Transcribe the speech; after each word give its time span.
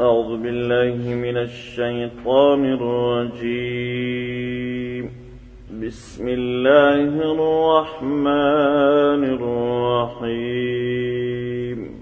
أعوذ 0.00 0.36
بالله 0.42 1.14
من 1.14 1.36
الشيطان 1.36 2.64
الرجيم 2.64 5.10
بسم 5.82 6.24
الله 6.28 7.20
الرحمن 7.32 8.26
الرحيم 10.26 11.94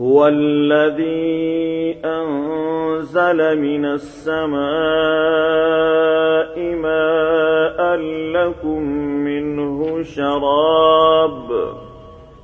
هو 0.00 0.28
الذي 0.28 1.96
أنزل 2.04 3.58
من 3.60 3.84
السماء 3.84 6.58
ماء 6.74 7.94
لكم 8.34 8.82
منه 8.98 10.02
شراب 10.02 11.76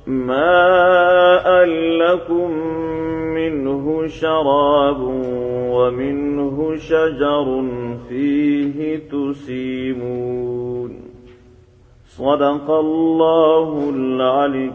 ماء 0.07 1.65
لكم 1.97 2.51
منه 2.51 2.84
منه 3.49 4.07
شراب 4.07 4.99
ومنه 5.75 6.75
شجر 6.75 7.63
فيه 8.09 8.77
تسيمون 9.13 10.91
صدق 12.05 12.69
الله 12.71 13.89
العلي 13.95 14.71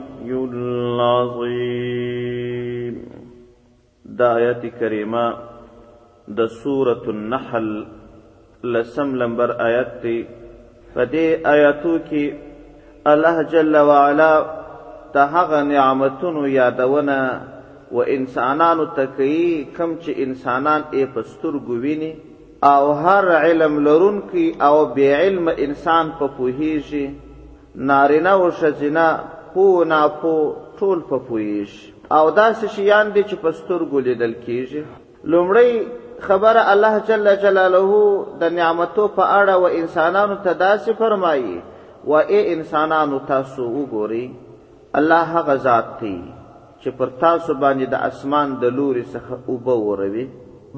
العظيم 0.52 3.10
دا 4.04 4.52
كريمة 4.78 5.26
دا 6.28 6.46
سورة 6.46 7.02
النحل 7.08 7.86
لسم 8.64 9.16
لمبر 9.16 9.50
آياتي 9.66 10.18
فدي 10.94 11.26
آياتوك 11.54 12.10
الله 13.12 13.42
جل 13.42 13.76
وعلا 13.76 14.32
تهغ 15.14 15.50
نعمتنا 15.62 16.46
يا 16.46 16.68
دونا 16.70 17.20
و 17.92 17.98
انسانانو 18.14 18.84
تکي 18.96 19.64
کم 19.76 19.94
چې 20.04 20.10
انسانان 20.24 20.82
یې 20.92 21.06
پستر 21.14 21.54
ګویني 21.70 22.12
او 22.70 22.92
هر 22.92 23.28
علم 23.36 23.78
لرونکي 23.86 24.46
او 24.66 24.74
بی 24.94 25.06
علم 25.14 25.48
انسان 25.56 26.12
په 26.20 26.26
پوهیږي 26.38 27.06
نارینه 27.90 28.32
او 28.40 28.50
شجنا 28.60 29.08
پو 29.52 29.66
نا 29.92 30.00
پو 30.20 30.34
ټول 30.78 30.98
په 31.10 31.16
پوهیږي 31.28 31.80
او 32.18 32.30
دا 32.38 32.46
شیان 32.74 33.12
دي 33.14 33.22
چې 33.28 33.36
پستر 33.44 33.80
ګولیدل 33.94 34.34
کیږي 34.44 34.82
لومړی 35.32 35.70
خبره 36.30 36.62
الله 36.74 36.98
جل 37.12 37.36
جلاله 37.44 37.94
د 38.40 38.44
نعمتو 38.58 39.04
په 39.18 39.24
اړه 39.40 39.56
و 39.56 39.64
انسانانو 39.84 40.36
ته 40.46 40.52
داسې 40.52 40.90
فرمایي 40.98 41.60
و 42.04 42.14
اے 42.18 42.40
انسانانو 42.56 43.18
تاسو 43.30 43.64
وګورئ 43.76 44.30
الله 45.00 45.38
هغه 45.38 45.54
ذات 45.64 45.86
دی 46.02 46.16
چې 46.82 46.90
پر 46.98 47.08
تاسو 47.24 47.52
باندې 47.62 47.86
د 47.90 47.96
اسمان 48.10 48.48
د 48.62 48.72
لوري 48.78 49.02
څخه 49.14 49.32
اوبه 49.50 49.74
وروي 49.88 50.24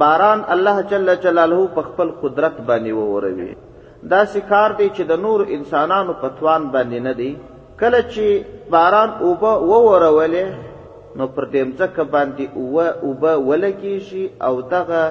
باران 0.03 0.41
الله 0.55 0.77
جل 0.93 1.09
جلاله 1.27 1.61
په 1.77 1.81
خپل 1.91 2.09
قدرت 2.23 2.57
باندې 2.69 2.93
وروي 3.15 3.51
دا 4.15 4.21
سکار 4.35 4.71
دی 4.79 4.89
چې 4.97 5.03
د 5.11 5.21
نور 5.25 5.41
انسانانو 5.57 6.13
په 6.23 6.29
توان 6.39 6.63
باندې 6.75 6.99
نه 7.09 7.13
دی 7.21 7.31
کله 7.83 8.01
چې 8.13 8.25
باران 8.77 9.11
اوبه 9.27 9.53
وورولې 9.71 10.47
نو 11.19 11.25
پر 11.35 11.45
دې 11.53 11.63
مځکه 11.69 12.03
باندې 12.15 12.45
اوه 12.61 12.87
اوبه 13.07 13.33
ولګي 13.49 13.97
شي 14.09 14.25
او 14.49 14.55
دغه 14.75 15.05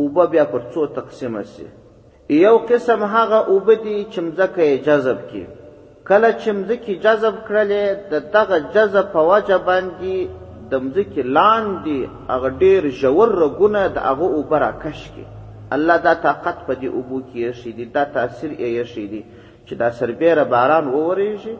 اوبه 0.00 0.24
بیا 0.34 0.44
پر 0.52 0.62
څو 0.74 0.80
تقسیم 0.98 1.34
شي 1.56 1.66
یو 2.44 2.54
قسم 2.68 3.00
هغه 3.16 3.38
اوبه 3.52 3.74
دي 3.84 3.98
چې 4.12 4.18
مځکه 4.26 4.64
جذب 4.88 5.18
کړي 5.32 5.44
کله 6.10 6.28
چې 6.40 6.50
مځکه 6.58 6.92
جذب 7.04 7.34
کړلې 7.46 7.82
د 8.10 8.14
دغه 8.34 8.56
جذب 8.76 9.06
په 9.18 9.22
وجه 9.32 9.58
باندې 9.68 10.16
د 10.72 10.80
مځکه 10.86 11.22
لاندې 11.38 11.98
هغه 12.32 12.48
ډېر 12.62 12.82
ژور 13.02 13.28
رګونه 13.42 13.80
د 13.98 14.08
هغه 14.08 14.26
اوپر 14.38 14.62
کش 14.82 15.00
کې 15.14 15.24
الله 15.76 15.96
دا 16.06 16.14
طاقت 16.26 16.58
په 16.68 16.72
دې 16.80 16.88
اوبو 16.96 17.18
کې 17.28 17.38
یې 17.44 17.72
دی 17.78 17.84
دا 17.98 18.04
تاثیر 18.16 18.50
یې 18.62 18.68
یې 18.96 19.06
دی 19.12 19.22
چې 19.66 19.74
دا 19.84 19.88
سربېره 20.00 20.44
باران 20.56 20.84
وورېږي 20.94 21.54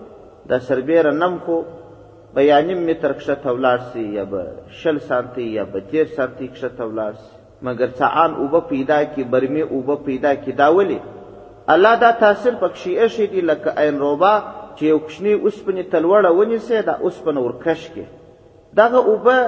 دا 0.50 0.59
سربېره 0.69 1.12
نم 1.22 1.34
خو 1.44 1.56
به 2.34 2.41
یا 2.50 2.59
نیم 2.69 2.81
متر 2.88 3.12
کښته 3.19 3.49
ولاړ 3.56 3.78
سي 3.91 4.05
یا 4.19 4.25
به 4.31 4.43
شل 4.81 4.99
سانتي 5.09 5.47
یا 5.59 5.65
به 5.72 5.81
تېر 5.93 6.06
سانتي 6.17 6.47
کښته 6.55 6.84
ولاړ 6.91 7.15
سي 7.25 7.33
مګر 7.67 7.88
څعان 8.00 8.31
اوبه 8.43 8.61
پیدا 8.72 8.99
کې 9.12 9.22
برمې 9.33 9.62
اوبه 9.75 9.97
پیدا 10.09 10.33
کې 10.43 10.53
دا 10.62 10.69
ولې 10.77 10.99
الله 11.69 11.95
دا 12.03 12.11
تاثیر 12.11 12.55
پک 12.61 12.77
شیعه 12.77 13.09
شي 13.09 13.27
دی 13.27 13.41
لکه 13.41 13.71
عین 13.77 13.99
روبا 14.00 14.34
چې 14.77 14.83
یو 14.93 14.99
کشنی 14.99 15.33
اوسپنې 15.34 15.83
تلوړه 15.93 16.31
ونیسي 16.39 16.83
دا 16.83 16.95
اوسپنه 17.05 17.41
ورکش 17.47 17.81
کې 17.95 18.05
دغه 18.78 18.99
اوبه 19.11 19.39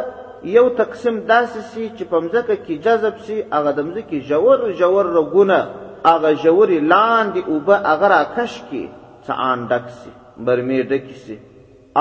یو 0.56 0.68
تقسیم 0.80 1.16
داسې 1.28 1.60
سي 1.72 1.84
چې 1.96 2.04
په 2.10 2.16
مځکه 2.20 2.54
کې 2.66 2.74
جذب 2.84 3.14
سي 3.26 3.36
هغه 3.56 3.70
د 3.72 3.80
مځکې 3.88 4.16
ژور 4.28 4.58
ژور 4.80 5.06
رګونه 5.18 5.58
هغه 6.06 6.30
ژورې 6.42 6.78
لاندې 6.92 7.40
اوبه 7.52 7.76
هغه 7.92 8.06
راکش 8.16 8.54
کې 8.70 8.82
څان 9.26 9.58
ډک 9.70 9.86
سي 9.98 10.10
برمې 10.46 10.78
ډکې 10.90 11.16
سي 11.24 11.36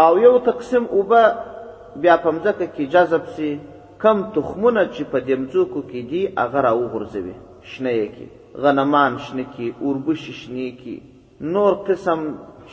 او 0.04 0.12
یو 0.26 0.34
تقسیم 0.50 0.84
اوبه 0.96 1.22
بیا 2.02 2.16
په 2.24 2.30
مځکه 2.36 2.66
کې 2.76 2.84
جذب 2.94 3.24
سي 3.36 3.50
کم 4.04 4.18
تخمونه 4.36 4.82
چې 4.94 5.04
په 5.12 5.18
دمځوکو 5.28 5.80
کې 5.90 6.00
دي 6.12 6.22
هغه 6.42 6.60
راوغورځوي 6.68 7.36
شنه 7.72 7.92
یې 8.02 8.08
کې 8.16 8.28
غنمان 8.62 9.18
شنه 9.18 9.44
کی 9.56 9.72
اوربش 9.80 10.30
شنه 10.30 10.70
کی 10.82 10.96
نور 11.54 11.74
قسم 11.88 12.20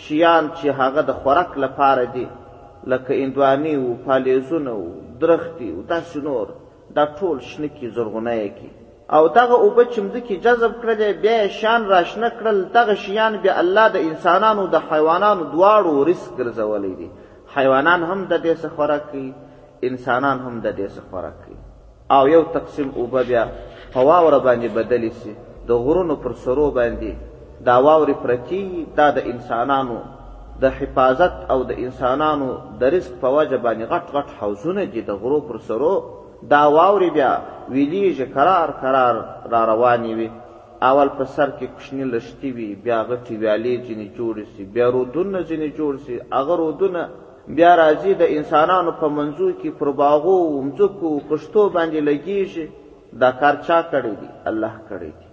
شیان 0.04 0.48
چې 0.50 0.66
هغه 0.80 1.02
د 1.06 1.12
خوراک 1.22 1.56
لپاره 1.62 2.04
دي 2.16 2.24
لکه 2.92 3.22
اندوانی 3.24 3.74
او 3.78 3.96
پالیزونه 4.06 4.70
او 4.70 4.90
درختی 5.20 5.70
او 5.70 5.82
داسې 5.88 6.16
نور 6.16 6.46
دا 6.96 7.06
ټول 7.16 7.40
شنه 7.40 7.66
کی 7.78 7.88
زرغونه 7.94 8.34
کی 8.58 8.70
او 9.16 9.28
دغه 9.28 9.54
اوبه 9.54 9.84
چې 9.84 10.00
مځکې 10.00 10.42
جذب 10.46 10.72
کړلې 10.82 11.20
بیا 11.22 11.48
شان 11.48 11.86
راشنه 11.86 12.30
کړل 12.40 12.64
دغه 12.74 12.94
شیان 12.94 13.36
بیا 13.42 13.54
الله 13.60 13.88
د 13.88 13.96
انسانانو 13.96 14.66
د 14.66 14.76
حیوانانو 14.92 15.42
دواړو 15.52 16.06
رزق 16.10 16.30
ګرځولې 16.38 16.94
دي 17.00 17.10
حیوانان 17.56 18.02
هم 18.02 18.24
د 18.24 18.42
دې 18.44 18.62
څخه 18.62 18.74
خوراک 18.76 19.10
کوي 19.10 19.32
انسانان 19.82 20.38
هم 20.40 20.60
د 20.60 20.76
دې 20.78 20.86
څخه 20.96 21.10
خوراک 21.10 21.36
کوي 21.44 21.56
او 22.16 22.28
یو 22.28 22.42
تقسیم 22.52 22.90
اوبه 22.96 23.22
بیا 23.22 23.46
په 23.92 24.00
واوره 24.00 24.38
باندې 24.38 24.68
بدلی 24.78 25.10
سي 25.10 25.34
د 25.68 25.72
غرونو 25.84 26.14
پر 26.24 26.32
سرو 26.44 26.66
باندې 26.78 27.12
دا 27.66 27.76
واورې 27.86 28.14
پرتی 28.22 28.62
دا 28.98 29.06
د 29.16 29.18
انسانانو 29.32 29.98
د 30.62 30.64
حفاظت 30.78 31.34
او 31.52 31.58
د 31.70 31.72
انسانانو 31.84 32.48
د 32.80 32.82
رزق 32.94 33.12
په 33.22 33.28
وجه 33.36 33.58
باندې 33.66 33.84
غټ 33.92 34.04
غټ 34.16 34.28
حوزونه 34.38 34.82
دي 34.92 35.00
د 35.08 35.12
غرو 35.20 35.38
پر 35.48 35.56
سرو 35.68 35.94
دا 36.52 36.62
واورې 36.76 37.08
بیا 37.16 37.32
ویلیږي 37.74 38.26
قرار 38.36 38.68
قرار 38.82 39.14
را 39.52 39.60
روانې 39.72 40.12
وي 40.18 40.28
اول 40.88 41.08
په 41.18 41.24
سر 41.36 41.48
کې 41.58 41.66
کوچني 41.74 42.04
لښتې 42.14 42.48
وي 42.56 42.68
بیا 42.84 42.98
غټې 43.10 43.34
ویالې 43.42 43.74
ځینې 43.86 44.06
جوړې 44.18 44.44
سي 44.54 44.62
بیا 44.74 44.86
رودونه 44.96 45.38
ځینې 45.48 45.68
جوړ 45.78 45.92
سي 46.04 46.14
هغه 46.36 46.54
رودونه 46.62 47.02
بیا 47.56 47.72
راځي 47.82 48.12
د 48.16 48.22
انسانانو 48.38 48.92
په 49.00 49.06
منځو 49.16 49.46
کې 49.60 49.70
پر 49.78 49.88
باغو 50.02 50.36
ومځکو 50.56 51.08
کښتو 51.28 51.62
باندې 51.76 52.00
لګیږي 52.10 52.66
دا 53.22 53.30
کار 53.40 53.54
چا 53.66 53.78
کړی 53.92 54.14
دی 54.20 54.28
الله 54.50 54.74
کړی 54.90 55.10
دی 55.18 55.26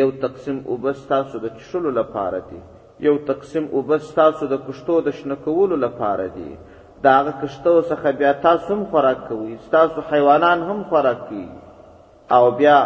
یو 0.00 0.10
تقسیم 0.24 0.58
وبستا 0.72 1.16
سو 1.30 1.38
د 1.38 1.46
چشلو 1.58 1.90
لپاره 2.00 2.38
دی 2.50 2.60
یو 3.06 3.16
تقسیم 3.30 3.64
وبستا 3.78 4.26
سو 4.38 4.46
د 4.52 4.62
کشتو 4.68 4.96
د 5.08 5.14
شنکولو 5.18 5.76
لپاره 5.86 6.26
دی 6.36 6.50
داغه 7.08 7.32
کشتو 7.42 7.74
څخه 7.90 8.08
بیا 8.20 8.32
تاسو 8.46 8.68
هم 8.78 8.82
خوراک 8.90 9.20
کوئ 9.28 9.50
تاسو 9.76 9.98
حیوانان 10.12 10.58
هم 10.70 10.78
خوراک 10.94 11.20
کوي 11.28 11.46
او 12.36 12.44
بیا 12.62 12.78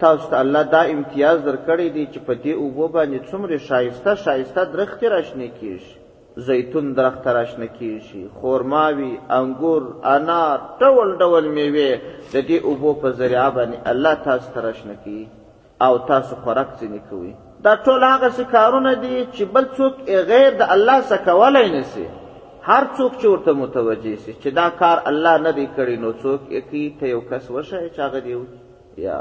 تاسو 0.00 0.24
ته 0.30 0.36
الله 0.42 0.62
دا 0.74 0.82
امتیاز 0.96 1.38
درکړی 1.46 1.88
دی 1.96 2.04
چې 2.12 2.18
په 2.26 2.34
دې 2.44 2.52
اوبو 2.64 2.86
باندې 2.96 3.18
څومره 3.30 3.56
شایسته 3.68 4.14
شایسته 4.24 4.64
درخت 4.74 5.00
راشنه 5.14 5.48
کیږي 5.60 6.44
زیتون 6.50 6.92
درخت 7.00 7.26
راشنه 7.38 7.66
کیږي 7.78 8.20
خورماوي 8.40 9.12
انګور 9.40 9.82
انار 10.14 10.58
ټول 10.84 11.16
ډول 11.22 11.48
میوه 11.56 11.96
د 12.34 12.36
دې 12.36 12.68
اوبو 12.70 12.94
په 13.04 13.18
ذریعہ 13.22 13.48
باندې 13.50 13.90
الله 13.94 14.14
تاسو 14.30 14.54
ته 14.58 14.66
راشنه 14.70 14.96
کوي 15.04 15.24
او 15.84 15.96
تاسو 16.10 16.34
خوراک 16.44 16.68
څنګه 16.78 17.00
کوي 17.08 17.32
دا 17.64 17.72
ټول 17.86 18.00
هغه 18.12 18.28
شکارونه 18.38 18.92
دي 19.02 19.16
چې 19.34 19.42
بل 19.56 19.64
څوک 19.76 19.94
غیر 20.30 20.52
د 20.60 20.72
الله 20.74 21.00
څخه 21.10 21.24
کولای 21.26 21.66
نسی 21.74 22.04
هر 22.68 22.84
څوک 22.96 23.12
چې 23.20 23.26
ورته 23.32 23.52
متوجه 23.62 24.14
شي 24.24 24.32
چې 24.42 24.48
دا 24.60 24.66
کار 24.80 24.98
الله 25.10 25.34
نه 25.44 25.50
دی 25.58 25.66
کړی 25.76 25.96
نو 26.04 26.10
څوک 26.22 26.40
یکی 26.58 26.82
ته 27.00 27.06
یو 27.14 27.20
کس 27.32 27.44
وشه 27.56 27.82
چې 27.94 28.00
هغه 28.00 28.20
دی 28.20 28.34
یا 29.06 29.18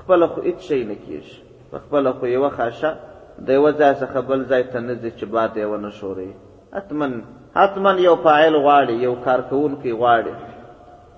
خپل 0.00 0.26
خو 0.34 0.40
هیڅ 0.48 0.60
شي 0.68 0.82
نه 0.90 0.96
کیږي 1.06 1.78
خپل 1.86 2.12
خو 2.18 2.26
یو 2.34 2.48
خاصه 2.58 2.90
د 3.48 3.58
یو 3.58 3.66
ځای 3.80 3.94
څخه 4.00 4.20
بل 4.30 4.44
ځای 4.54 4.62
ته 4.72 4.80
نه 4.88 4.94
ځي 5.02 5.10
چې 5.18 5.24
باد 5.36 5.56
یې 5.56 5.66
ونه 5.72 5.90
شوري 5.98 6.30
حتمن 6.76 7.12
حتمن 7.58 7.98
یو 8.08 8.16
فاعل 8.26 8.54
غواړي 8.64 8.94
یو 9.08 9.14
کارکونکی 9.26 9.92
غواړي 10.00 10.34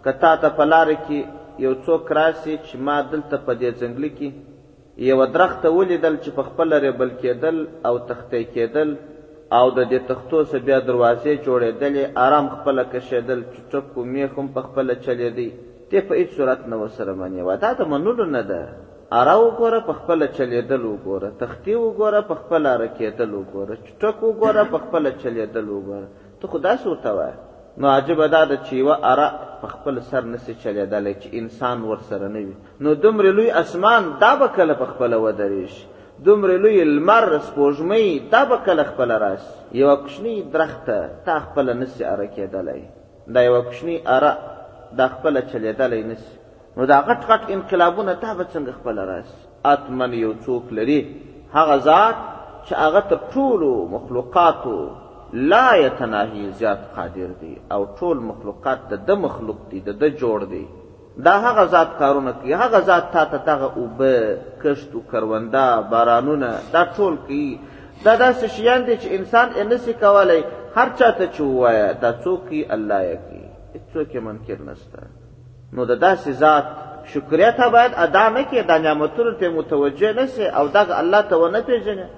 کتا 0.06 0.32
ته 0.42 0.48
پلار 0.56 0.90
کې 0.92 1.19
یو 1.66 1.72
څوک 1.86 2.12
راسي 2.19 2.56
چې 2.66 2.76
ما 2.88 2.96
دلته 3.12 3.36
په 3.46 3.52
دې 3.62 3.70
ځنګل 3.81 4.08
کې 4.19 4.31
یو 5.02 5.25
درخت 5.35 5.64
ولیدل 5.67 6.17
چې 6.25 6.31
په 6.35 6.43
خپل 6.49 6.69
لري 6.69 6.91
بل 6.99 7.08
کېدل 7.20 7.56
او 7.88 7.96
تختې 8.08 8.43
کېدل 8.56 8.94
او 9.58 9.70
د 9.70 9.81
دې 9.91 9.99
تختو 10.11 10.43
سره 10.50 10.61
بیا 10.67 10.79
دروازې 10.88 11.37
جوړېدلې 11.46 12.05
آرام 12.26 12.49
خپل 12.52 12.82
کشېدل 12.93 13.41
چټپ 13.55 13.88
کو 13.94 14.05
میخم 14.11 14.49
په 14.58 14.62
خپل 14.67 14.94
چلېدی 15.06 15.49
ته 15.91 16.00
په 16.11 16.14
هیڅ 16.20 16.31
صورت 16.37 16.61
نه 16.73 16.76
وسره 16.82 17.14
مانی 17.23 17.43
ودا 17.49 17.73
ته 17.81 17.85
منلو 17.93 18.25
نه 18.37 18.43
ده 18.50 18.61
اره 19.23 19.35
وګوره 19.44 19.81
په 19.88 19.93
خپل 20.02 20.26
چلېدل 20.37 20.82
وګوره 20.93 21.31
تختې 21.41 21.75
وګوره 21.85 22.20
په 22.31 22.35
خپل 22.44 22.62
رکېدل 22.85 23.31
وګوره 23.41 23.75
چټک 23.88 24.17
وګوره 24.29 24.64
په 24.76 24.82
خپل 24.85 25.11
چلېدل 25.23 25.67
وګوره 25.75 26.08
ته 26.43 26.46
خدا 26.55 26.76
سوته 26.85 27.11
وای 27.19 27.35
نو 27.80 27.88
عجب 27.96 28.20
دا 28.32 28.42
د 28.50 28.56
چیوه 28.68 28.96
اره 29.12 29.28
په 29.60 29.68
خپل 29.72 29.98
سر 30.10 30.24
نسی 30.34 30.52
چلیدلی 30.62 31.14
چې 31.14 31.28
انسان 31.40 31.82
ورسره 31.88 32.28
نه 32.34 32.38
وي 32.38 32.56
نو 32.86 32.94
دومره 33.06 33.30
لوی 33.38 33.50
اسمان 33.60 34.02
دا 34.24 34.30
به 34.42 34.48
کله 34.58 34.74
په 34.82 34.86
خپله 34.90 35.16
ودرېږي 35.16 35.82
دومره 36.28 36.54
لوی 36.64 36.78
لمر 36.92 37.26
سپوږمۍ 37.40 38.32
دا 38.34 38.44
به 38.50 38.56
کله 38.68 38.82
خپله 38.92 39.18
راشي 39.24 39.80
یوه 39.80 39.94
کوچنۍ 40.04 40.36
درخته 40.52 41.10
تا 41.26 41.38
خپله 41.46 41.72
نسی 41.82 42.04
اره 42.12 42.28
کېدلی 42.36 42.82
دا 43.34 43.42
یوه 43.48 43.60
کوچنۍ 43.60 44.02
اره 44.16 44.32
دا 44.98 45.08
خپله 45.14 45.40
چلیدلی 45.54 46.02
نسی 46.12 46.34
نو 46.76 46.86
دا 46.92 47.00
غټ 47.08 47.32
غټ 47.32 47.50
انقلابونه 47.56 48.14
تا 48.26 48.34
به 48.34 48.44
څنګه 48.44 48.74
خپله 48.80 49.04
راشي 49.12 49.40
اتمن 49.72 50.14
یو 50.24 50.34
څوک 50.46 50.72
لري 50.78 51.00
هغه 51.56 51.76
ذات 51.90 52.16
چې 52.64 52.72
هغه 52.84 53.00
تر 53.00 53.16
ټولو 53.36 53.70
مخلوقاتو 53.96 54.78
لا 55.34 55.76
یتناهی 55.76 56.42
زیات 56.58 56.78
قادر 56.96 57.31
دی 57.40 57.52
او 57.75 57.82
ټول 57.98 58.19
مخلوقات 58.28 58.78
د 58.90 58.94
د 59.06 59.10
مخلوق 59.25 59.56
دی 59.70 59.81
د 59.86 59.90
د 60.02 60.19
جوړ 60.20 60.38
دی 60.52 60.64
دا 61.26 61.34
هغه 61.46 61.64
ذات 61.75 61.90
کارونه 62.00 62.32
کوي 62.32 62.54
هغه 62.62 62.81
ذات 62.88 63.04
تا 63.12 63.25
ته 63.25 63.36
دغه 63.48 63.69
اوبه 63.81 64.16
کشتو 64.62 65.00
کرونده 65.12 65.66
بارانونه 65.90 66.50
دا 66.75 66.82
ټول 66.96 67.14
کوي 67.26 67.58
دا 68.04 68.12
داسې 68.22 68.44
شیان 68.56 68.84
دي 68.86 68.96
چې 68.96 69.06
انسان 69.10 69.50
یې 69.50 69.62
نسي 69.72 69.92
کولی 69.92 70.40
هر 70.76 70.88
چا 70.98 71.10
ته 71.10 71.25
چې 71.34 71.40
ووایه 71.40 71.92
دا 71.92 72.10
څوک 72.25 72.52
یي 72.52 72.64
الله 72.76 73.00
یې 73.12 73.16
کوي 73.28 73.46
هېڅوک 73.75 74.08
یې 74.14 74.20
منکر 74.26 74.60
نشته 74.69 74.98
نو 75.72 75.84
د 75.84 75.94
داسې 76.06 76.31
ذات 76.42 76.64
شکریه 77.12 77.50
ته 77.56 77.70
باید 77.70 77.92
ادا 77.96 78.28
نه 78.28 78.42
کړې 78.50 78.66
دا 78.69 78.78
نعمتونو 78.78 79.31
ته 79.32 79.48
متوجه 79.48 80.10
نسې 80.20 80.46
او 80.58 80.69
دغه 80.69 80.94
الله 81.02 81.20
ته 81.22 81.34
ونه 81.36 81.60
پېژنې 81.69 82.08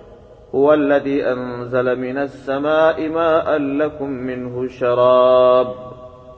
هو 0.54 0.72
الذي 0.72 1.22
انزل 1.32 1.98
من 1.98 2.18
السماء 2.18 3.08
ماء 3.08 3.56
لكم 3.58 4.10
منه 4.10 4.68
شراب 4.68 5.74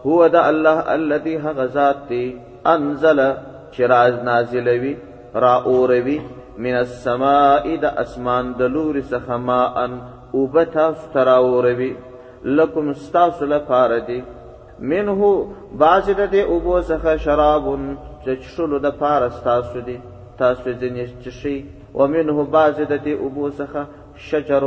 هو 0.06 0.26
ده 0.26 0.48
الله 0.50 0.94
الذي 0.94 1.38
هغه 1.38 1.64
ذات 1.74 1.96
دی 2.08 2.40
انزل 2.66 3.34
شراز 3.72 4.14
نازلوي 4.14 4.96
را 5.34 5.54
اوروي 5.62 6.20
من 6.58 6.74
السماء 6.74 7.76
د 7.76 7.84
اسمان 7.84 8.52
د 8.54 8.62
لور 8.62 9.02
څخه 9.10 9.30
ماء 9.36 9.88
وبتا 10.32 10.90
فترا 10.90 11.36
اوروي 11.36 11.96
لكم 12.44 12.88
استاس 12.90 13.42
لفاردي 13.42 14.22
منه 14.80 15.50
باز 15.78 16.10
د 16.10 16.30
دې 16.30 16.42
اوبو 16.52 16.80
څخه 16.82 17.16
شراب 17.16 17.64
چې 18.24 18.30
شلو 18.56 18.78
د 18.78 18.90
فارستاسو 18.90 19.80
دي 19.80 19.98
تاسو 20.38 20.72
ځینې 20.80 21.22
چشي 21.24 21.58
ومنه 22.00 22.36
بعض 22.56 22.76
د 22.80 22.92
دې 23.04 23.14
اوبو 23.24 23.46
څخه 23.60 23.80
شجر 24.30 24.64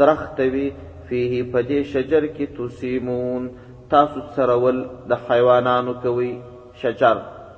درخت 0.00 0.38
وي 0.54 0.66
فيه 1.08 1.32
په 1.52 1.58
دې 1.68 1.80
شجر 1.94 2.22
کې 2.36 2.46
تسیمون 2.58 3.42
تاسو 3.94 4.18
سرول 4.36 4.78
د 5.12 5.24
حیوانانو 5.30 5.92
کوي 6.06 6.30
شجر 6.84 7.16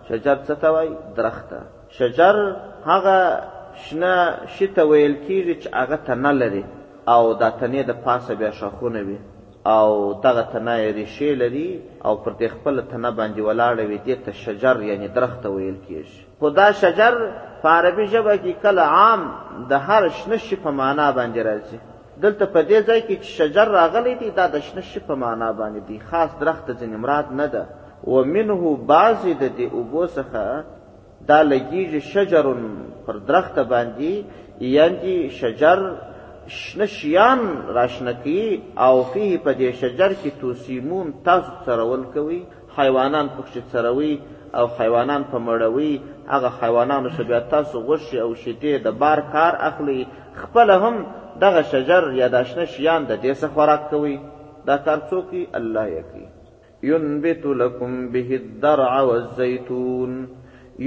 شجر 0.09 0.37
څه 0.47 0.55
ته 0.65 0.69
وایي 0.77 0.95
درخته 1.19 1.59
شجر 1.99 2.37
هغه 2.91 3.21
شنه 3.85 4.15
شته 4.55 4.83
ویل 4.91 5.15
کیږي 5.27 5.55
چې 5.63 5.69
هغه 5.81 5.97
تنه 6.11 6.33
لري 6.41 6.65
او 7.15 7.23
دا 7.43 7.51
تنې 7.61 7.81
د 7.93 8.05
پاسه 8.09 8.33
بیا 8.43 8.51
شاخونه 8.61 9.01
وي 9.09 9.19
او 9.79 9.89
دغه 10.27 10.45
تنه 10.53 10.75
ریښې 10.99 11.29
لري 11.43 11.71
او 12.07 12.15
پر 12.23 12.33
دې 12.41 12.49
خپل 12.59 12.75
تنه 12.91 13.11
باندې 13.19 13.41
ولاړه 13.47 13.85
وي 13.89 13.99
دې 14.07 14.17
ته 14.25 14.31
شجر 14.45 14.77
یعنی 14.91 15.09
درخته 15.19 15.47
ویل 15.57 15.79
کیږي 15.89 16.24
خدا 16.41 16.69
شجر 16.81 17.15
په 17.63 17.69
عربي 17.79 18.07
ژبه 18.13 18.35
کې 18.39 18.53
کله 18.63 18.81
عام 18.99 19.21
د 19.71 19.73
هر 19.87 20.09
شنه 20.21 20.37
شي 20.47 20.57
په 20.65 20.71
معنا 20.81 21.11
باندې 21.13 21.41
راځي 21.49 21.79
دلته 22.23 22.45
په 22.47 22.61
دې 22.69 22.79
ځای 22.89 23.01
کې 23.07 23.17
چې 23.23 23.29
شجر 23.39 23.69
راغلی 23.79 24.15
دی 24.21 24.31
دا 24.37 24.47
د 24.55 24.59
شنه 24.67 24.81
شي 24.91 25.01
په 25.09 25.15
معنا 25.15 25.53
باندې 25.61 25.81
دی 25.89 25.99
خاص 26.11 26.31
درخت 26.41 26.67
ځنې 26.81 26.97
مراد 27.03 27.33
نه 27.41 27.47
ده 27.47 27.65
و 28.13 28.25
منه 28.35 28.77
بعض 28.93 29.21
د 29.41 29.45
دې 29.59 29.73
اوبو 29.79 30.07
څخه 30.07 30.65
دا 31.29 31.39
لګیږي 31.45 31.99
شجر 32.13 32.47
پر 33.07 33.17
درخت 33.29 33.57
باندې 33.59 34.13
یعنی 34.77 35.17
شجر 35.41 35.79
شنشیان 36.57 37.41
راشنکی 37.75 38.45
او 38.87 39.03
فيه 39.03 39.39
په 39.45 39.53
دې 39.55 39.73
شجر 39.83 40.11
کې 40.23 40.31
توسیمون 40.41 41.13
تاسو 41.29 41.51
سرول 41.67 42.03
کوي 42.15 42.43
حیوانان 42.79 43.27
پکښ 43.37 43.61
سروي 43.73 44.15
او 44.59 44.67
حیوانان 44.79 45.23
په 45.33 45.39
مړوي 45.47 45.95
هغه 46.33 46.51
حیوانانو 46.63 47.09
څخه 47.15 47.25
بیا 47.31 47.39
تاسو 47.55 47.77
غوښې 47.87 48.19
او 48.25 48.31
شیدې 48.43 48.73
د 48.87 48.97
بار 49.03 49.19
کار 49.35 49.53
اخلي 49.69 50.01
خپله 50.43 50.75
هم 50.85 50.97
دغه 51.45 51.63
شجر 51.73 52.03
یا 52.21 52.27
د 52.35 52.47
شنه 52.53 52.65
شیان 52.77 53.01
د 53.11 53.21
دې 53.25 53.33
څخه 53.41 53.53
خوراک 53.57 53.83
کوي 53.91 54.17
دا 54.69 54.77
کار 54.87 54.99
څوک 55.11 55.25
کوي 55.31 55.45
الله 55.61 55.85
یې 55.95 56.03
کوي 56.11 56.27
ينبت 56.91 57.43
لكم 57.63 57.93
به 58.17 58.29
الدرع 58.43 58.93
والزيتون 59.11 60.13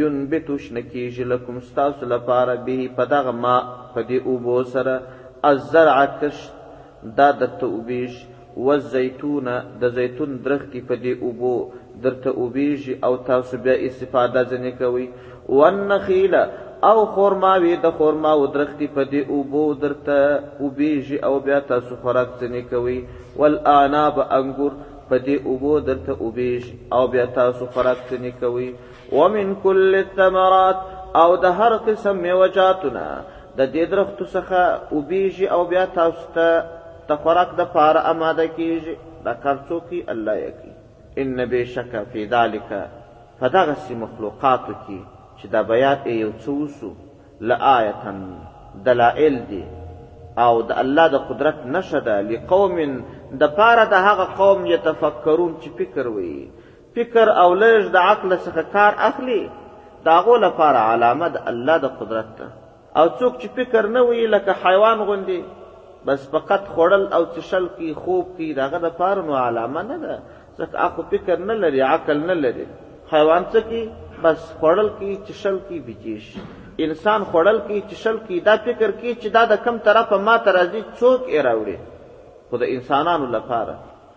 ينبت 0.02 0.48
شنکیج 0.64 1.16
لكم 1.34 1.56
ستاسو 1.70 2.04
لپاره 2.14 2.54
به 2.66 2.80
په 2.98 3.04
دغه 3.16 3.32
ما 3.46 3.56
په 3.94 4.00
دې 4.10 4.20
اوبو 4.28 4.58
سره 4.74 4.96
الزرع 5.52 5.98
کشت 6.22 6.52
دا 7.18 7.32
د 7.40 7.58
توبیش 7.60 8.14
والزيتون 8.58 9.48
د 9.82 9.94
زیتون 9.98 10.32
درخ 10.46 10.62
کې 10.72 10.80
په 10.88 10.96
دې 11.04 11.14
اوبو 11.24 11.56
درته 12.04 12.30
اوبېږي 12.42 12.94
او 13.06 13.14
تاسو 13.30 13.58
بیا 13.68 13.74
استفاده 13.90 14.42
ځنې 14.52 14.72
کوئ 14.82 15.06
والنخیله 15.60 16.42
او 16.90 16.98
خورماوی 17.14 17.74
د 17.86 17.96
خورما 18.00 18.32
او 18.40 18.46
درختی 18.56 18.88
په 18.98 19.04
دی 19.14 19.22
اوبو 19.38 19.64
درته 19.86 20.18
اوبېږي 20.64 21.18
او 21.30 21.34
بیا 21.48 21.60
تاسو 21.72 21.94
خوراک 22.04 22.30
ځنې 22.42 22.62
کوئ 22.72 22.98
والاناب 23.44 24.16
انګور 24.38 24.72
په 25.10 25.16
دی 25.30 25.36
اوبو 25.50 25.74
درته 25.90 26.12
اوبېږي 26.24 26.76
او 27.00 27.04
بیا 27.16 27.26
تاسو 27.40 27.64
خوراک 27.74 28.00
ځنې 28.10 28.32
کوئ 28.42 28.68
ومن 29.18 29.54
كل 29.64 29.96
الثمرات 30.04 30.80
او 31.22 31.28
د 31.44 31.60
هر 31.60 31.78
قسم 31.90 32.16
میوجاتونه 32.26 33.06
د 33.58 33.62
دې 33.74 33.84
درختو 33.96 34.26
څخه 34.36 34.62
اوبېږي 34.94 35.46
او 35.58 35.62
بیا 35.76 35.86
تاسو 36.00 36.26
ته 36.40 36.50
د 37.12 37.28
خوراک 37.28 37.50
د 37.62 37.76
پاره 37.78 38.02
آماده 38.16 38.48
کیږي 38.58 38.94
دا 39.30 39.34
کار 39.44 39.56
څوک 39.68 39.88
الله 40.12 40.38
یې 40.44 40.52
کوي 40.60 40.77
ان 41.22 41.38
بشک 41.52 41.96
فی 42.12 42.26
ذلک 42.32 42.74
فدغس 43.40 43.90
مخلوقات 44.02 44.68
کی 44.88 45.02
چې 45.40 45.52
دا 45.54 45.62
بیات 45.72 46.06
یو 46.08 46.30
څوسو 46.44 46.90
لآیتن 47.52 48.20
دلائل 48.88 49.36
دی 49.50 49.62
او 50.44 50.52
د 50.72 50.78
الله 50.84 51.08
د 51.16 51.22
قدرت 51.30 51.66
نشه 51.78 52.02
ده 52.08 52.22
لقوم 52.30 52.78
د 53.44 53.52
پاره 53.60 53.86
د 53.94 54.04
هغه 54.08 54.26
قوم 54.42 54.66
یتفکرون 54.74 55.58
چې 55.62 55.70
فکر 55.82 56.12
وي 56.16 56.38
فکر 57.00 57.26
او 57.44 57.48
لږ 57.64 57.92
د 57.96 58.08
عقل 58.12 58.38
څخه 58.46 58.66
کار 58.78 58.94
اخلي 59.10 59.42
داغو 60.10 60.38
لپاره 60.46 60.88
علامه 60.94 61.30
د 61.38 61.44
الله 61.54 61.78
د 61.86 61.94
قدرت 62.00 62.34
ده 62.40 62.48
او 62.98 63.06
څوک 63.20 63.42
چې 63.42 63.48
فکر 63.60 63.88
نه 64.00 64.08
وي 64.10 64.26
لکه 64.36 64.56
حیوان 64.66 65.06
غوندي 65.12 65.42
بس 66.10 66.26
فقط 66.36 66.74
خوړل 66.76 67.06
او 67.18 67.22
چشل 67.38 67.68
کی 67.78 67.94
خوب 68.02 68.36
کی 68.40 68.54
داغه 68.62 68.84
د 68.88 68.96
پاره 69.04 69.22
نو 69.30 69.38
علامه 69.46 69.82
نه 69.94 69.98
ده 70.08 70.20
ځکه 70.60 70.76
اخو 70.88 71.02
فکر 71.12 71.38
نه 71.48 71.56
لري 71.64 71.82
عقل 71.92 72.18
نه 72.30 72.36
لري 72.44 72.66
حیوان 73.12 73.44
څه 73.52 73.60
کی 73.70 73.82
بس 74.24 74.40
خړل 74.62 74.90
کی 75.00 75.10
چشل 75.28 75.56
کی 75.68 75.78
بجیش 75.88 76.26
انسان 76.86 77.22
خړل 77.34 77.60
کی 77.68 77.78
چشل 77.92 78.18
کی 78.28 78.38
دا 78.48 78.56
فکر 78.70 78.92
کی 79.02 79.12
چې 79.22 79.28
دا 79.38 79.44
د 79.52 79.62
کم 79.68 79.76
طرفه 79.90 80.18
ما 80.30 80.36
ترازی 80.48 80.82
څوک 81.00 81.22
یې 81.34 81.42
راوړي 81.48 81.78
خو 82.50 82.58
د 82.64 82.74
انسانانو 82.78 83.28
لپاره 83.38 83.76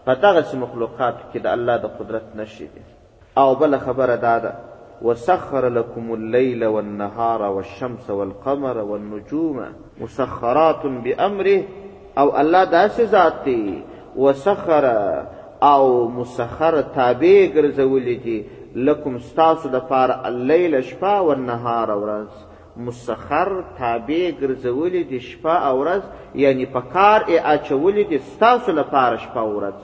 په 0.09 0.13
دغه 0.25 0.57
مخلوقات 0.65 1.17
کې 1.31 1.39
د 1.47 1.59
الله 1.59 1.77
د 1.85 1.95
قدرت 2.01 2.27
نشي 2.43 2.67
دي 2.75 2.83
او 3.43 3.49
بل 3.63 3.79
خبره 3.87 4.17
دا 4.27 4.39
ده 4.45 4.53
وسخر 5.09 5.69
لكم 5.75 6.13
الليل 6.15 6.65
والنهار 6.65 7.43
والشمس 7.59 8.11
والقمر 8.11 8.79
والنجوم 8.89 9.59
مسخرات 10.01 10.83
بأمره 11.05 11.63
او 12.19 12.41
الله 12.43 12.65
داسې 12.65 13.01
ذات 13.17 13.35
دی 13.45 13.85
وسخر 14.25 14.85
او 15.63 16.09
مسخر 16.11 16.81
تابع 16.95 17.39
ګرځولې 17.55 18.17
دي 18.25 18.39
لکم 18.89 19.15
ستاسو 19.31 19.67
د 19.75 19.89
پار 19.91 20.09
الليل 20.31 20.75
شپه 20.91 21.13
او 21.21 21.33
نهار 21.49 21.89
ورځ 22.03 22.33
مسخر 22.87 23.49
تابع 23.81 24.21
ګرځولې 24.41 25.03
دي 25.11 25.19
شپه 25.31 25.55
او 25.71 25.75
ورځ 25.83 26.03
یعنی 26.45 26.65
په 26.77 26.81
کار 26.95 27.21
یې 27.35 27.39
اچولې 27.55 28.05
دي 28.13 28.19
ستاسو 28.33 28.71
لپاره 28.81 29.17
شپه 29.25 29.41
او 29.45 29.51
ورځ 29.59 29.79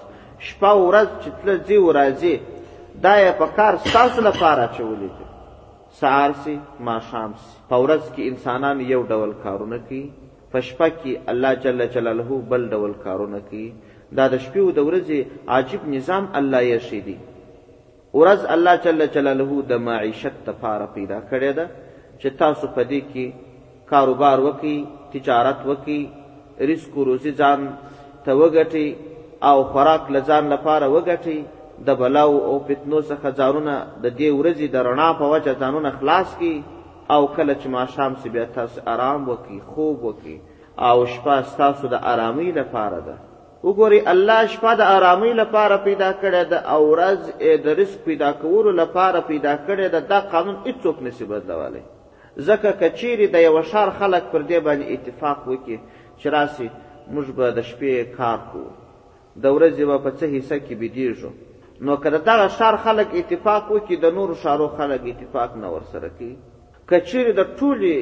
شپه 0.51 0.69
او 0.75 0.81
ورځ 0.91 1.11
چې 1.23 1.29
تل 1.41 1.51
ځي 1.69 1.77
او 1.83 1.89
راځي 1.99 2.35
دا 3.09 3.13
یې 3.25 3.33
په 3.41 3.47
کار 3.59 3.73
ستاسو 3.89 4.21
لپاره 4.29 4.61
اچولې 4.69 5.11
دي 5.17 5.27
سهار 6.01 6.33
سي 6.47 6.55
ماښام 6.89 7.31
سي 7.43 7.53
په 7.69 7.77
ورځ 7.85 8.05
کې 8.15 8.23
انسانان 8.33 8.77
یو 8.93 9.03
ډول 9.13 9.31
کارونه 9.45 9.79
کوي 9.91 10.05
په 10.53 10.59
شپه 10.71 10.89
کې 11.01 11.13
الله 11.35 11.53
جل 11.67 11.81
جلاله 11.99 12.29
بل 12.55 12.63
ډول 12.75 12.93
کارونه 13.05 13.39
کوي 13.51 13.71
دا 14.17 14.25
د 14.33 14.35
شپې 14.45 14.61
او 14.65 14.71
د 14.79 14.81
ورځې 14.89 15.19
عجیب 15.57 15.81
نظام 15.97 16.25
الله 16.39 16.61
یې 16.71 16.79
شي 16.89 17.01
دی 17.07 17.17
ورځ 18.19 18.41
الله 18.55 18.75
جل 18.85 19.01
جلاله 19.15 19.51
د 19.71 19.73
معیشت 19.87 20.37
لپاره 20.49 20.85
پیدا 20.97 21.19
کړی 21.31 21.51
ده 21.59 21.67
چې 22.21 22.29
تاسو 22.43 22.65
په 22.77 22.83
دې 22.93 23.01
کې 23.11 23.27
کاروبار 23.93 24.39
وکي 24.47 24.77
تجارت 25.15 25.59
وکي 25.71 26.01
رزق 26.71 26.95
روزي 27.09 27.33
ځان 27.41 27.61
ته 28.25 28.31
وګټي 28.43 28.89
او 29.49 29.57
خوراک 29.71 30.03
لزان 30.15 30.45
لپاره 30.55 30.87
وګټي 30.95 31.39
د 31.87 31.99
بلاو 32.01 32.37
او 32.49 32.55
فتنو 32.69 32.99
څخه 33.11 33.27
ځانونه 33.41 33.75
د 34.05 34.07
دې 34.19 34.31
ورځې 34.39 34.67
د 34.71 34.77
رڼا 34.89 35.11
په 35.21 35.25
وجه 35.33 35.53
ځانونه 35.63 35.91
خلاص 36.01 36.31
کی 36.41 36.55
او 37.15 37.21
کله 37.37 37.55
چې 37.61 37.67
ماښام 37.79 38.13
سي 38.21 38.29
بیا 38.35 38.45
تاسو 38.59 38.77
آرام 38.95 39.21
وکي 39.31 39.59
خوب 39.71 39.97
وکي 40.09 40.37
او 40.89 40.97
شپه 41.13 41.37
ستاسو 41.53 41.85
د 41.95 41.97
آرامۍ 42.13 42.49
لپاره 42.61 42.99
ده 43.07 43.17
وګوري 43.67 44.01
الله 44.13 44.41
شپه 44.53 44.73
د 44.79 44.83
آرامۍ 44.97 45.33
لپاره 45.43 45.77
پیدا 45.89 46.11
کړې 46.23 46.43
ده 46.51 46.59
او 46.73 46.81
ورځ 46.93 47.21
د 47.65 47.79
رزق 47.81 48.01
پیدا 48.09 48.31
کولو 48.43 48.71
لپاره 48.83 49.19
پیدا 49.31 49.55
کړې 49.67 49.87
ده 49.95 50.01
دا 50.13 50.19
قانون 50.33 50.57
هیڅوک 50.69 50.97
نشي 51.07 51.25
بدلولی 51.33 51.83
ځکه 52.49 52.69
کچیرې 52.83 53.27
د 53.35 53.43
یو 53.49 53.57
شار 53.73 53.89
خلک 53.99 54.23
پر 54.33 54.43
دې 54.51 54.59
باندې 54.67 54.87
اتفاق 54.95 55.39
وکړي 55.51 55.79
چې 56.21 56.27
راسي 56.37 56.69
موږ 57.15 57.27
به 57.37 57.47
د 57.59 57.67
شپې 57.71 57.93
کار 58.19 58.39
کوو 58.51 58.71
د 59.45 59.57
ورځې 59.57 59.83
به 59.91 59.97
په 60.05 60.11
څه 60.19 60.25
حصه 60.35 60.57
کې 60.67 60.75
بېدېږو 60.83 61.31
نو 61.85 61.97
که 62.03 62.09
د 62.15 62.25
دغه 62.29 62.47
شار 62.59 62.75
خلک 62.85 63.09
اتفاق 63.21 63.63
وکړي 63.75 63.97
د 64.05 64.17
نورو 64.19 64.35
شارو 64.43 64.69
خلک 64.79 65.01
اتفاق 65.13 65.51
نه 65.63 65.69
ورسره 65.75 66.09
کوي 66.19 66.35
که 66.89 66.97
چیرې 67.09 67.33
د 67.39 67.43
ټولې 67.59 67.97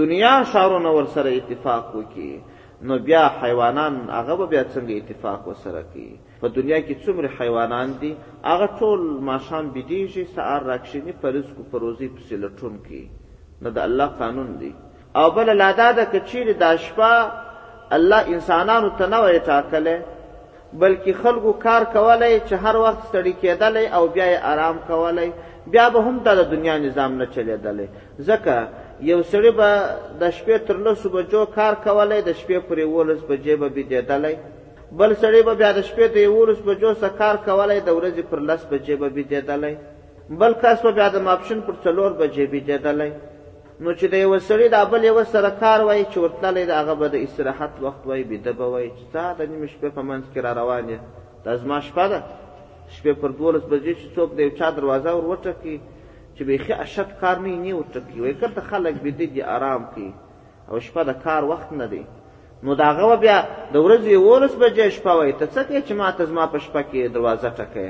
دنیا 0.00 0.34
شارونه 0.52 0.90
ورسره 0.98 1.28
اتفاق 1.40 1.84
وکړي 1.98 2.32
نو 2.82 2.98
بیا 2.98 3.22
حیوانان 3.42 3.94
هغه 4.18 4.46
بیا 4.52 4.62
څنګه 4.74 4.94
اتفاق 5.00 5.42
وسره 5.48 5.82
کوي 5.92 6.14
په 6.42 6.46
دنیا 6.58 6.78
کې 6.86 6.94
څومره 7.04 7.28
حیوانان 7.40 7.88
دي 8.00 8.10
هغه 8.50 8.66
ټول 8.78 9.00
ماښام 9.30 9.64
بيدیږي 9.74 10.24
سهار 10.36 10.60
راکښینی 10.70 11.12
په 11.22 11.26
رزق 11.36 11.56
په 11.72 11.76
روزي 11.84 12.08
پسې 12.14 12.34
لټون 12.44 12.74
کوي 12.86 13.06
نو 13.62 13.70
د 13.76 13.78
الله 13.88 14.06
قانون 14.22 14.48
دی 14.60 14.72
او 15.20 15.26
بل 15.36 15.48
لادا 15.56 15.92
د 15.98 16.10
کچیر 16.14 16.46
د 16.62 16.76
شپه 16.76 17.12
الله 17.98 18.20
انسانانو 18.34 18.90
ته 18.98 19.06
نه 19.14 19.18
وای 19.24 19.40
ټاکله 19.50 19.94
بلکې 20.78 21.12
خلکو 21.22 21.52
کار 21.66 21.82
کولای 21.96 22.34
چې 22.40 22.52
هر 22.64 22.76
وخت 22.84 23.00
ستړي 23.08 23.34
کېدلی 23.42 23.86
او 23.96 24.02
بیا 24.14 24.26
یې 24.34 24.44
آرام 24.52 24.76
کولای 24.90 25.30
بیا 25.72 25.88
به 25.90 26.00
هم 26.04 26.16
د 26.24 26.28
دنیا 26.54 26.76
نظام 26.84 27.12
نه 27.22 27.26
چلیدلی 27.34 27.86
ځکه 28.28 28.54
یو 29.08 29.20
سړی 29.32 29.50
به 29.58 29.68
د 30.20 30.24
شپې 30.38 30.56
تر 30.66 30.76
لسو 30.84 31.06
بجو 31.14 31.42
کار 31.58 31.74
کولای 31.84 32.20
د 32.22 32.30
شپې 32.40 32.58
پورې 32.68 32.84
ولس 32.96 33.20
بجې 33.30 33.54
به 33.60 33.68
بيدېدلی 33.76 34.34
بل 35.00 35.10
سړی 35.22 35.40
به 35.46 35.52
بیا 35.60 35.70
د 35.78 35.84
شپې 35.88 36.06
تر 36.14 36.28
ولس 36.40 36.58
بجو 36.68 36.90
څخه 37.00 37.16
کار 37.20 37.36
کولای 37.48 37.78
د 37.86 37.96
ورځې 37.98 38.22
پر 38.30 38.40
لس 38.48 38.62
بجې 38.72 38.94
به 39.00 39.08
بيدېدلی 39.16 39.74
بل 40.40 40.52
کس 40.62 40.78
به 40.86 40.90
بیا 40.98 41.06
د 41.14 41.16
ماپښین 41.28 41.60
پر 41.66 41.76
څلور 41.84 42.10
بجې 42.20 42.44
بيدېدلی 42.54 43.10
نو 43.82 43.90
چې 43.98 44.06
د 44.12 44.14
یو 44.24 44.34
سړي 44.48 44.66
د 44.74 44.90
بل 44.92 45.02
یو 45.10 45.24
سره 45.34 45.50
کار 45.62 45.80
وای 45.88 46.02
چې 46.10 46.16
ورتللی 46.24 46.64
د 46.72 46.76
هغه 46.80 46.94
به 47.00 47.06
د 47.14 47.16
استراحت 47.28 47.72
وخت 47.84 48.02
وای 48.08 48.22
بیده 48.30 48.52
به 48.58 48.66
وای 48.72 48.88
چې 48.98 49.04
تا 49.14 49.24
د 49.38 49.40
نیمې 49.50 49.68
شپې 49.74 49.90
په 49.96 50.02
منځ 50.08 50.24
کې 50.32 50.38
را 50.46 50.52
روان 50.60 50.84
یې 50.92 50.98
دا 51.44 51.52
زما 51.62 51.78
شپه 51.88 52.04
ده 52.12 52.20
شپې 52.96 53.12
پر 53.20 53.30
دولس 53.40 53.64
بجې 53.70 53.92
چې 54.00 54.06
څوک 54.16 54.28
د 54.36 54.38
یو 54.46 54.50
چا 54.58 54.66
دروازه 54.78 55.10
ور 55.16 55.26
وټکي 55.32 55.76
چې 56.40 56.44
بیخي 56.48 56.72
اشد 56.84 57.08
کار 57.20 57.36
نه 57.44 57.54
نه 57.64 57.72
وټکی 57.80 58.18
وای 58.24 58.34
کړه 58.40 58.62
خلک 58.70 58.94
به 59.06 59.10
دې 59.18 59.40
آرام 59.56 59.82
کوي 59.94 60.10
او 60.70 60.76
شپه 60.86 61.02
د 61.08 61.16
کار 61.24 61.42
وخت 61.48 61.72
نه 61.80 61.86
دی 61.92 62.02
نو 62.64 62.72
داغه 62.82 63.16
بیا 63.24 63.36
د 63.74 63.82
ورځې 63.86 64.12
ورس 64.30 64.54
بجې 64.62 64.86
شپه 64.96 65.12
وای 65.18 65.32
ته 65.40 65.44
څه 65.54 65.60
کې 65.68 65.78
چې 65.86 65.94
ما 66.00 66.08
ته 66.20 66.24
زما 66.30 66.46
په 66.54 66.58
شپه 66.66 66.82
کې 66.90 67.12
دروازه 67.16 67.50
ټکه 67.58 67.88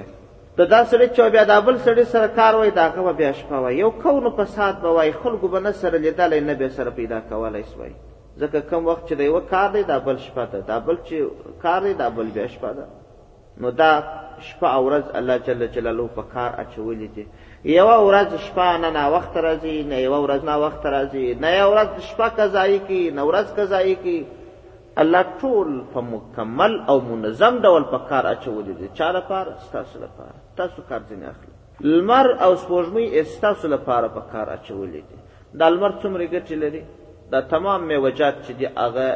ته 0.56 0.64
دا 0.72 0.80
سړی 0.90 1.06
چې 1.14 1.20
بیا 1.36 1.44
د 1.50 1.60
بل 1.68 1.76
سړی 1.86 2.04
سره 2.14 2.26
کار 2.38 2.54
وای 2.60 2.70
داغه 2.78 3.12
بیا 3.20 3.30
شپه 3.40 3.56
وای 3.64 3.76
یو 3.82 3.90
کون 4.02 4.26
په 4.38 4.44
سات 4.54 4.76
به 4.86 4.90
وای 4.96 5.12
خلکو 5.20 5.48
به 5.52 5.60
نه 5.66 5.72
سره 5.82 5.98
لیدل 6.06 6.34
نه 6.48 6.54
به 6.62 6.68
سره 6.78 6.90
پیدا 6.96 7.20
کولای 7.28 7.62
شوی 7.74 7.92
ځکه 8.40 8.60
کم 8.72 8.86
وخت 8.88 9.04
چې 9.08 9.20
یو 9.28 9.40
کار 9.52 9.68
دی 9.76 9.82
دا 9.92 9.98
بل 10.08 10.16
شپه 10.24 10.44
ده 10.56 10.60
دا 10.72 10.80
بل 10.88 10.96
چې 11.06 11.16
کار 11.62 11.80
دی 11.86 11.94
دا 12.02 12.10
بل 12.18 12.26
بیا 12.38 12.46
شپه 12.56 12.72
ده 12.72 12.84
نو 13.60 13.70
دا 13.82 13.92
شپه 14.48 14.68
او 14.76 14.82
ورځ 14.90 15.16
الله 15.22 15.38
جل 15.50 15.64
جلاله 15.78 16.06
په 16.18 16.22
کار 16.34 16.50
اچولې 16.64 17.08
دي 17.18 17.26
یو 17.64 17.86
ورځ 18.08 18.30
شپه 18.46 18.68
نه 18.82 18.90
نا 18.96 19.04
وخت 19.14 19.34
راځي 19.46 19.72
نه 19.90 19.96
یو 20.06 20.12
ورځ 20.24 20.40
نا 20.50 20.54
وخت 20.64 20.82
راځي 20.94 21.24
نه 21.42 21.50
یو 21.60 21.68
ورځ 21.74 21.90
شپه 22.10 22.28
قضایي 22.38 22.78
کی 22.88 23.00
نه 23.16 23.22
ورځ 23.30 23.46
قضایي 23.58 23.94
کی 24.04 24.18
الله 25.02 25.22
ټول 25.40 25.68
په 25.92 26.00
مکمل 26.12 26.72
او 26.92 26.96
منظم 27.10 27.54
ډول 27.64 27.82
په 27.92 27.98
کار 28.12 28.24
اچولې 28.34 28.74
دي 28.80 28.86
چا 29.00 29.08
لپاره 29.18 29.50
ستاسو 29.66 29.96
لپاره 30.06 30.34
تاسو 30.62 30.80
کار 30.90 31.02
ځنه 31.10 31.26
اخلي 31.32 31.54
لمر 31.96 32.26
او 32.44 32.50
سپوږمۍ 32.62 33.04
ستاسو 33.36 33.64
لپاره 33.76 34.06
په 34.16 34.22
کار 34.32 34.46
اچولې 34.56 35.02
دي 35.08 35.18
د 35.60 35.76
لمر 35.76 35.92
څومره 36.00 36.24
ګټې 36.34 36.56
لري 36.64 36.82
دا 37.32 37.40
تمام 37.54 37.80
میوجات 37.90 38.36
چې 38.44 38.52
دی 38.58 38.66
هغه 38.82 39.08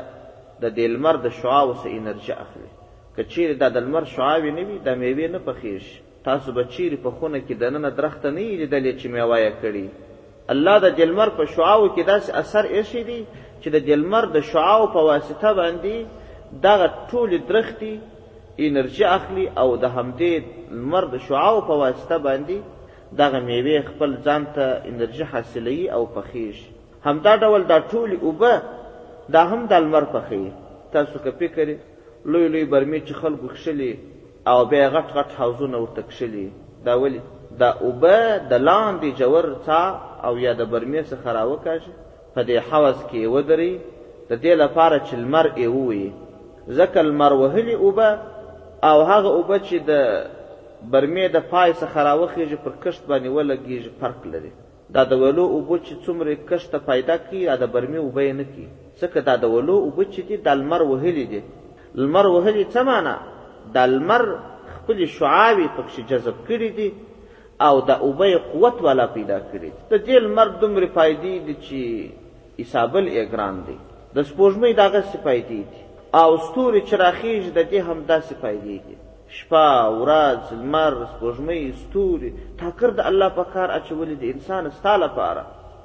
د 0.63 0.75
دې 0.77 0.87
لمر 0.95 1.17
د 1.25 1.39
شعاو 1.43 1.75
سه 1.83 1.89
انرژي 1.99 2.35
اخلي 2.45 2.71
کچیر 3.17 3.51
دا 3.61 3.69
د 3.69 3.89
لمر 3.89 4.05
شعاوې 4.17 4.51
نه 4.57 4.63
وي 4.69 4.79
د 4.87 5.03
میوې 5.03 5.27
نه 5.35 5.39
پخېږي 5.49 5.97
تاسو 6.25 6.53
به 6.57 6.65
چیرې 6.75 6.99
په 7.05 7.11
خونه 7.17 7.39
کې 7.47 7.55
دننه 7.63 7.91
درخته 7.99 8.29
نه 8.37 8.41
یې 8.49 8.55
لیدلې 8.63 8.93
چې 9.01 9.07
میوه 9.15 9.37
یې 9.45 9.53
کړي 9.63 9.87
الله 10.55 10.77
د 10.85 10.97
جلمر 10.99 11.29
په 11.39 11.43
شعاو 11.55 11.87
کې 11.95 12.03
داسې 12.13 12.31
اثر 12.43 12.65
ایښی 12.75 13.03
دی 13.09 13.21
چې 13.61 13.69
د 13.75 13.87
جلمر 13.89 14.25
د 14.37 14.47
شعاو 14.51 14.85
په 14.95 15.01
واسطه 15.11 15.51
باندې 15.61 15.97
دغه 16.67 16.87
ټولې 17.11 17.39
درختې 17.51 17.93
انرژي 18.69 19.05
اخلي 19.19 19.47
او 19.63 19.69
د 19.83 19.93
همدې 19.97 20.35
لمر 20.79 21.05
د 21.15 21.25
شعاو 21.27 21.59
په 21.69 21.75
واسطه 21.83 22.17
باندې 22.27 22.57
دغه 23.23 23.39
میوې 23.49 23.77
خپل 23.91 24.11
ځان 24.27 24.43
ته 24.55 24.67
انرژي 24.93 25.25
حاصلوي 25.35 25.85
او 25.97 26.03
پخیږي 26.15 26.67
همدا 27.09 27.33
ډول 27.45 27.63
دا 27.73 27.79
ټولې 27.91 28.19
اوبه 28.27 28.55
دا 29.35 29.43
هم 29.51 29.61
د 29.71 29.81
لمر 29.85 30.05
پخوي 30.15 30.49
تاسو 30.93 31.17
که 31.25 31.31
فکر 31.41 31.69
لوی 32.31 32.47
لوی 32.53 32.65
برمې 32.73 33.01
چې 33.07 33.13
خلکو 33.23 33.47
کښلي 33.57 33.93
او 34.53 34.65
بیا 34.71 34.87
غټ 34.95 35.07
غټ 35.17 35.31
حوضونه 35.39 35.77
ورته 35.83 36.03
کشلي 36.09 36.47
دا 36.87 36.95
ولې 37.03 37.21
دا 37.61 37.71
اوبه 37.87 38.17
د 38.51 38.63
لاندې 38.69 39.09
جوور 39.21 39.45
څا 39.67 39.83
او 40.27 40.33
یا 40.45 40.53
د 40.61 40.63
برمې 40.73 41.03
څخه 41.11 41.29
راوکاږي 41.39 41.93
په 42.35 42.41
دې 42.49 42.59
حوض 42.69 42.99
کې 43.11 43.23
ودرې 43.35 43.73
د 44.31 44.33
دې 44.45 44.53
لپاره 44.63 44.97
چې 45.07 45.15
لمر 45.23 45.47
یې 45.63 45.69
ووي 45.77 46.09
ځکه 46.79 46.99
لمر 47.09 47.33
وهلې 47.41 47.75
اوبه 47.85 48.11
او 48.89 48.97
هغه 49.11 49.31
اوبه 49.39 49.57
چې 49.69 49.77
د 49.91 49.93
برمې 50.93 51.27
د 51.37 51.39
پای 51.53 51.71
څخه 51.83 51.99
راوخیږي 52.09 52.59
پر 52.65 52.73
کشت 52.85 53.03
باندې 53.11 53.29
ولګیږي 53.37 53.91
فرق 54.01 54.21
لري 54.33 54.53
دا 54.95 55.03
د 55.11 55.13
ولو 55.23 55.45
اوبه 55.57 55.77
چې 55.87 55.93
څومره 56.05 56.33
کشته 56.51 56.77
پیدا 56.91 57.15
کوي 57.27 57.43
دا 57.49 57.55
د 57.63 57.71
برمې 57.75 57.99
اوبه 58.07 58.21
یې 58.29 58.35
نه 58.41 58.45
کوي 58.53 58.69
ځکه 59.03 59.19
دا 59.29 59.35
د 59.43 59.45
ولو 59.55 59.77
اوبه 59.87 60.05
چې 60.15 60.21
دي 60.29 60.37
د 60.47 60.49
لمر 60.61 60.83
وهلې 60.91 61.25
دي 61.33 61.41
لمر 62.03 62.27
وهلې 62.35 62.65
څه 62.75 62.81
معنا 62.91 63.17
د 63.73 63.77
المر 63.79 64.25
خپل 64.77 64.99
شعاوي 65.19 65.67
پکې 65.77 66.01
جذب 66.11 66.37
کړي 66.49 66.69
دي 66.79 66.91
او 67.67 67.75
د 67.89 67.91
اوبه 68.07 68.31
قوت 68.53 68.77
والا 68.87 69.07
پیدا 69.17 69.39
کړي 69.51 69.69
دي 69.73 69.79
ته 69.91 69.97
جیل 70.07 70.27
مر 70.37 70.49
دومره 70.63 70.87
فائدې 70.97 71.35
دي 71.47 71.55
چې 71.67 71.81
حسابل 72.61 73.05
اګران 73.23 73.57
دي 73.67 73.77
د 74.15 74.19
سپوږمۍ 74.31 74.73
داغه 74.83 75.01
سپایدې 75.13 75.63
دي 75.71 75.81
او 76.21 76.31
ستوري 76.47 76.81
چراخیج 76.91 77.45
د 77.57 77.59
دې 77.71 77.81
هم 77.89 77.99
دا 78.11 78.19
سپایدې 78.31 78.79
دي 78.87 78.97
شپه 79.39 79.67
ورځ 80.03 80.41
لمر 80.61 80.93
سپوږمۍ 81.13 81.63
ستوري 81.83 82.31
تاکر 82.61 82.91
د 82.99 83.01
الله 83.11 83.29
په 83.39 83.45
کار 83.55 83.69
اچولې 83.79 84.15
د 84.21 84.25
انسان 84.35 84.65
ستاله 84.79 85.01
لپاره 85.07 85.43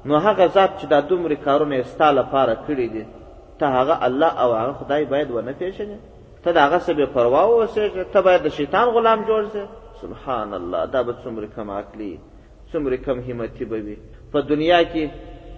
نو 0.07 0.13
هغه 0.25 0.45
ذات 0.55 0.71
چې 0.79 0.85
دا 0.93 0.99
دومره 1.11 1.35
کارونه 1.47 1.75
ستاله 1.93 2.15
لپاره 2.21 2.53
کړی 2.67 2.87
دي 2.93 3.03
ته 3.59 3.65
هغه 3.77 3.95
الله 4.07 4.29
او 4.43 4.49
هغه 4.59 4.73
خدای 4.79 5.03
باید 5.11 5.31
ونه 5.31 5.53
پیژنې 5.63 5.97
ته 6.43 6.51
دا 6.57 6.61
هغه 6.67 6.77
څه 6.85 6.91
بې 6.97 7.05
پروا 7.13 7.41
واوسېږه 7.51 8.03
ته 8.13 8.19
باید 8.25 8.41
د 8.43 8.49
شیطان 8.57 8.87
غلام 8.95 9.19
جوړ 9.29 9.41
شې 9.53 9.63
سبحان 10.01 10.49
الله 10.59 10.79
دا 10.93 11.01
به 11.07 11.13
څومره 11.23 11.47
کم 11.55 11.67
عقلي 11.79 12.13
څومره 12.71 12.95
کم 13.05 13.17
همتي 13.27 13.65
به 13.71 13.77
وي 13.85 13.97
په 14.31 14.37
دنیا 14.51 14.81
کې 14.91 15.03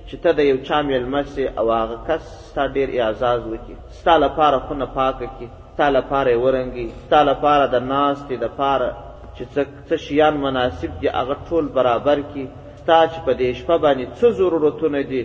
چې 0.07 0.15
ته 0.23 0.29
د 0.37 0.39
یو 0.51 0.57
چا 0.67 0.77
مېلمه 0.89 1.21
سې 1.33 1.45
او 1.59 1.65
هغه 1.81 1.97
کس 2.07 2.23
ستا 2.49 2.63
ډېر 2.75 2.87
اعزاز 3.01 3.41
وکړي 3.51 3.75
ستا 3.99 4.13
لپاره 4.25 4.57
خونه 4.65 4.85
پاکه 4.97 5.25
کړي 5.33 5.47
ستا 5.73 5.87
لپاره 5.97 6.27
یې 6.33 6.41
ورنګي 6.45 6.85
ستا 7.03 7.19
لپاره 7.31 7.63
د 7.67 7.77
ناستې 7.93 8.35
دپاره 8.45 8.87
چې 9.35 9.43
څه 9.87 9.95
شیان 10.05 10.35
مناسب 10.45 10.91
دي 11.01 11.07
هغه 11.21 11.35
ټول 11.47 11.65
برابر 11.77 12.17
کړي 12.31 12.45
ستا 12.81 12.99
چې 13.11 13.19
په 13.25 13.31
دې 13.39 13.49
شپه 13.59 13.75
باندې 13.85 14.05
څه 14.17 14.25
ضرورتونه 14.39 14.99
دي 15.11 15.23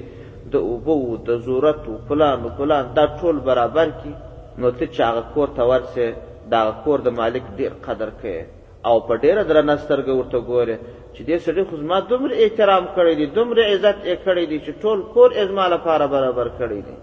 د 0.52 0.56
اوبو 0.70 0.96
د 1.28 1.30
ضرورت 1.46 1.80
و 1.88 1.92
پلان 2.08 2.38
و 2.44 2.48
پلان 2.58 2.84
دا 2.98 3.04
ټول 3.18 3.36
برابر 3.48 3.88
کړي 4.00 4.14
نو 4.60 4.70
ته 4.80 4.86
چې 4.86 5.00
هغه 5.00 5.22
کور 5.36 5.48
ته 5.56 5.64
ورسې 5.70 6.36
د 6.52 6.62
هغه 6.62 6.82
کور 6.84 6.98
د 7.06 7.14
مالک 7.20 7.48
ډېر 7.58 7.72
قدر 7.86 8.10
کوې 8.20 8.44
او 8.88 8.94
په 9.08 9.14
ډېره 9.24 9.42
درنه 9.50 9.74
سترګه 9.84 10.12
ورته 10.20 10.38
ګورې 10.50 10.76
چې 11.14 11.20
دې 11.28 11.36
سړي 11.46 11.62
خو 11.68 11.74
زما 11.82 11.98
دومره 12.12 12.34
احترام 12.44 12.84
کړی 12.98 13.14
دی 13.20 13.26
دومره 13.38 13.62
عزت 13.72 13.98
یې 14.10 14.16
کړی 14.26 14.44
دی 14.50 14.58
چې 14.64 14.72
ټول 14.82 14.98
کور 15.14 15.28
یې 15.36 15.44
زما 15.50 15.66
لپاره 15.74 16.04
برابر 16.14 16.48
کړی 16.58 16.80
دی 16.86 16.96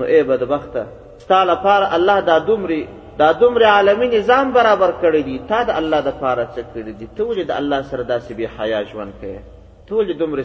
نو 0.00 0.04
ای 0.14 0.20
بدبخته 0.32 0.82
ستا 1.24 1.38
لپاره 1.52 1.86
الله 1.96 2.18
دا 2.30 2.36
دومره 2.50 2.78
دا 3.22 3.28
دومره 3.40 3.66
عالمي 3.78 4.06
نظام 4.18 4.46
برابر 4.58 4.90
کړی 5.02 5.20
دی 5.28 5.36
تا 5.50 5.58
د 5.68 5.80
الله 5.80 6.00
دپاره 6.10 6.44
څه 6.54 6.62
کړي 6.74 6.92
دي 7.00 7.06
ته 7.16 7.22
ولې 7.28 7.44
د 7.50 7.58
الله 7.60 7.80
سره 7.90 8.02
داسې 8.12 8.32
بې 8.38 8.46
حیا 8.56 8.80
ژوند 8.90 9.12
کوې 9.20 9.38
ته 9.86 9.92
ولې 9.98 10.14
دومره 10.22 10.42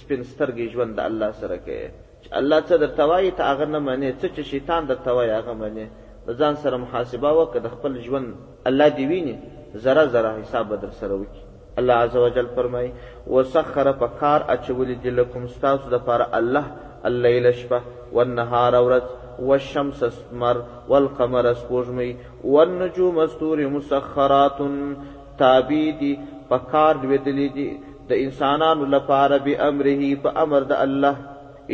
سپین 0.00 0.20
سترګې 0.32 0.64
ژوند 0.72 0.90
د 0.96 1.00
الله 1.10 1.28
سره 1.42 1.56
کوې 1.66 1.86
الله 2.40 2.60
څه 2.68 2.76
درته 2.82 3.06
وایي 3.12 3.30
ته 3.38 3.42
هغه 3.52 3.64
نه 3.72 3.78
منې 3.86 4.10
څه 4.20 4.26
چې 4.34 4.42
شیطان 4.52 4.82
درته 4.90 5.10
وایي 5.16 5.32
هغه 5.38 5.54
منې 5.60 5.86
د 6.26 6.30
ځان 6.40 6.54
سره 6.64 6.76
محاسبه 6.84 7.30
وکړه 7.38 7.60
د 7.66 7.72
خپل 7.74 7.92
ژوند 8.06 8.28
الله 8.70 8.88
دې 8.96 9.06
ویني 9.10 9.36
ذره 9.86 10.04
ذره 10.16 10.30
حساب 10.42 10.66
به 10.72 10.76
در 10.84 10.92
سره 11.00 11.14
وکړي 11.20 11.42
الله 11.82 11.94
عز 12.06 12.16
وجل 12.22 12.46
فرمایي 12.56 12.90
وسخر 13.34 13.92
په 14.02 14.08
کار 14.22 14.40
اچولي 14.54 14.94
دي 15.06 15.10
لکم 15.16 15.46
ستاسو 15.56 15.90
دپاره 15.94 16.26
الله 16.38 16.64
اللیل 17.10 17.50
شپه 17.52 17.80
والنهار 18.18 18.74
ورځ 18.86 19.04
والشمس 19.50 20.02
اسمر 20.08 20.56
والقمر 20.88 21.50
سپوږمۍ 21.54 22.10
والنجوم 22.54 23.26
ستوري 23.34 23.66
مسخرات 23.76 24.58
تابع 25.42 25.82
دي 26.00 26.14
په 26.50 26.58
کار 26.72 26.94
لوېدلي 27.04 27.46
دي 27.58 27.68
د 28.08 28.12
انسانانو 28.28 28.84
لپاره 28.96 29.38
بامره 29.38 30.16
په 30.24 30.34
امر 30.44 30.62
د 30.72 30.82
الله 30.86 31.16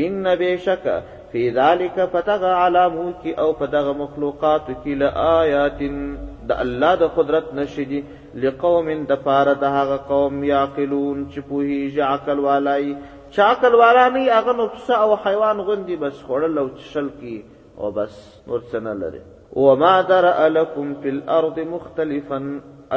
ان 0.04 0.26
بشک 0.40 0.86
فی 1.30 1.50
ذالک 1.54 1.98
فتغ 2.12 2.44
علامو 2.44 3.10
کی 3.22 3.30
او 3.42 3.52
پدغ 3.58 3.86
مخلوقات 3.96 4.66
کی 4.82 4.94
لآیات 5.02 5.80
د 5.80 6.50
الله 6.62 6.94
د 7.02 7.08
قدرت 7.16 7.48
نشدي 7.56 7.98
لقوم 8.44 8.86
د 9.12 9.16
پاره 9.24 9.52
د 9.62 9.72
هغه 9.76 9.96
قوم 10.10 10.44
یاقلون 10.50 11.18
چې 11.32 11.40
پوهی 11.48 12.00
عقل 12.10 12.38
والای 12.44 12.94
چا 13.34 13.44
عقل 13.54 13.74
والا 13.80 14.04
نه 14.14 14.32
هغه 14.38 14.52
نفس 14.60 14.88
او 14.98 15.16
حیوان 15.24 15.60
غوندي 15.66 15.96
بس 16.04 16.22
خړل 16.28 16.58
او 16.62 16.64
چشل 16.76 17.08
کی 17.20 17.34
او 17.76 17.90
بس 17.98 18.14
نور 18.48 18.60
څه 18.60 18.74
نه 18.86 18.94
لري 19.00 19.20
وما 19.66 19.92
در 20.12 20.30
لكم 20.54 20.94
في 21.02 21.08
الارض 21.16 21.60
مختلفا 21.74 22.38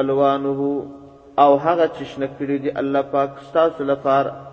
الوانه 0.04 0.72
او 1.40 1.58
هغه 1.58 1.88
چشنه 2.00 2.30
کړی 2.40 2.62
دی 2.68 2.72
الله 2.84 3.02
پاک 3.18 3.30
تاسو 3.58 3.84
لپاره 3.94 4.51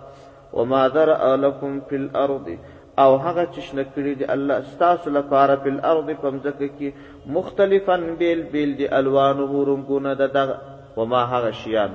وما 0.53 0.87
ذرا 0.87 1.35
لكم 1.37 1.79
في 1.89 1.95
الارض 1.95 2.47
او 2.99 3.15
هغه 3.25 3.45
چشنه 3.55 3.83
کړی 3.95 4.13
دی 4.19 4.25
الله 4.33 4.55
استاسو 4.65 5.09
لپاره 5.17 5.55
په 5.65 5.69
الارض 5.73 6.09
پمځکه 6.09 6.69
کې 6.77 6.89
مختلفا 7.37 7.97
بیل 8.21 8.41
بیل 8.53 8.77
دی 8.77 8.87
الوان 8.99 9.37
ورنګونه 9.43 10.13
د 10.21 10.33
دغه 10.37 10.57
وما 10.97 11.23
هغه 11.33 11.51
شیان 11.63 11.91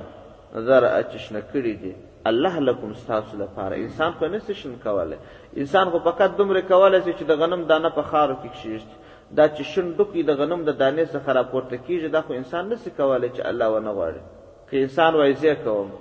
زر 0.69 0.83
چشنه 1.11 1.41
کړی 1.53 1.73
دی 1.83 1.93
الله 2.31 2.59
لکم 2.69 2.89
استاسو 2.95 3.37
لپاره 3.43 3.75
انسان 3.81 4.11
په 4.21 4.27
نس 4.37 4.51
شین 4.61 4.75
کوله 4.83 5.17
انسان 5.63 5.89
خو 5.95 5.99
فقط 6.09 6.37
دومره 6.41 6.61
کوله 6.73 7.01
چې 7.03 7.23
د 7.33 7.39
غنم 7.43 7.63
دانه 7.73 7.89
په 7.99 8.13
خارو 8.13 8.35
کې 8.43 8.57
شيشت 8.63 9.03
دا 9.37 9.47
چې 9.47 9.61
شندوقي 9.75 10.23
د 10.23 10.29
غنم 10.41 10.63
د 10.65 10.81
دانې 10.81 11.05
څخه 11.13 11.29
راپورته 11.39 11.77
کیږي 11.87 12.07
دا 12.17 12.21
خو 12.27 12.33
انسان 12.41 12.69
نس 12.69 12.89
کوله 12.97 13.29
چې 13.35 13.45
الله 13.53 13.67
ونه 13.75 13.91
غواړي 13.99 14.69
که 14.69 14.81
انسان 14.83 15.15
وایي 15.15 15.55
کوم 15.63 15.91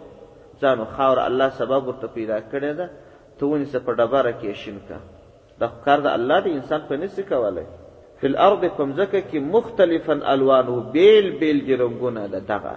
ځانو 0.63 0.85
خاور 0.95 1.19
الله 1.29 1.49
سبب 1.61 1.83
ورته 1.89 2.07
پیدا 2.17 2.39
کړی 2.53 2.73
ده 2.79 2.87
ته 3.41 3.51
ونیسه 3.53 3.79
په 3.87 3.93
ډبره 3.99 4.33
کې 4.41 4.53
شین 4.63 4.79
کا 4.89 4.99
دا 5.61 5.67
کار 5.87 5.99
د 6.07 6.19
الله 6.19 6.39
د 6.47 6.55
انسان 6.57 6.81
په 6.89 6.95
نسی 7.03 7.23
کولی 7.33 7.65
فی 8.19 8.27
الارض 8.33 8.63
کوم 8.77 8.91
ځکه 9.01 9.19
کې 9.29 9.39
مختلفا 9.57 10.15
الوانه 10.35 10.77
بیل 10.97 11.27
بیل 11.43 11.59
دي 11.67 11.77
رنګونه 11.83 12.23
ده 12.35 12.39
دغه 12.51 12.75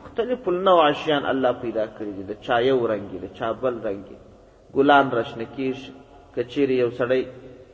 مختلف 0.00 0.48
النوع 0.54 0.80
شیان 1.02 1.24
الله 1.34 1.52
پیدا 1.64 1.84
کړی 1.96 2.12
دي 2.16 2.22
د 2.32 2.42
چا 2.48 2.56
یو 2.70 2.78
رنګ 2.92 3.08
د 3.26 3.36
چا 3.40 3.52
بل 3.62 3.74
رنګ 3.84 4.04
ګلان 4.76 5.10
رشنه 5.18 5.46
کیش 5.56 5.90
کچیر 6.34 6.70
یو 6.78 6.90
سړی 6.90 7.24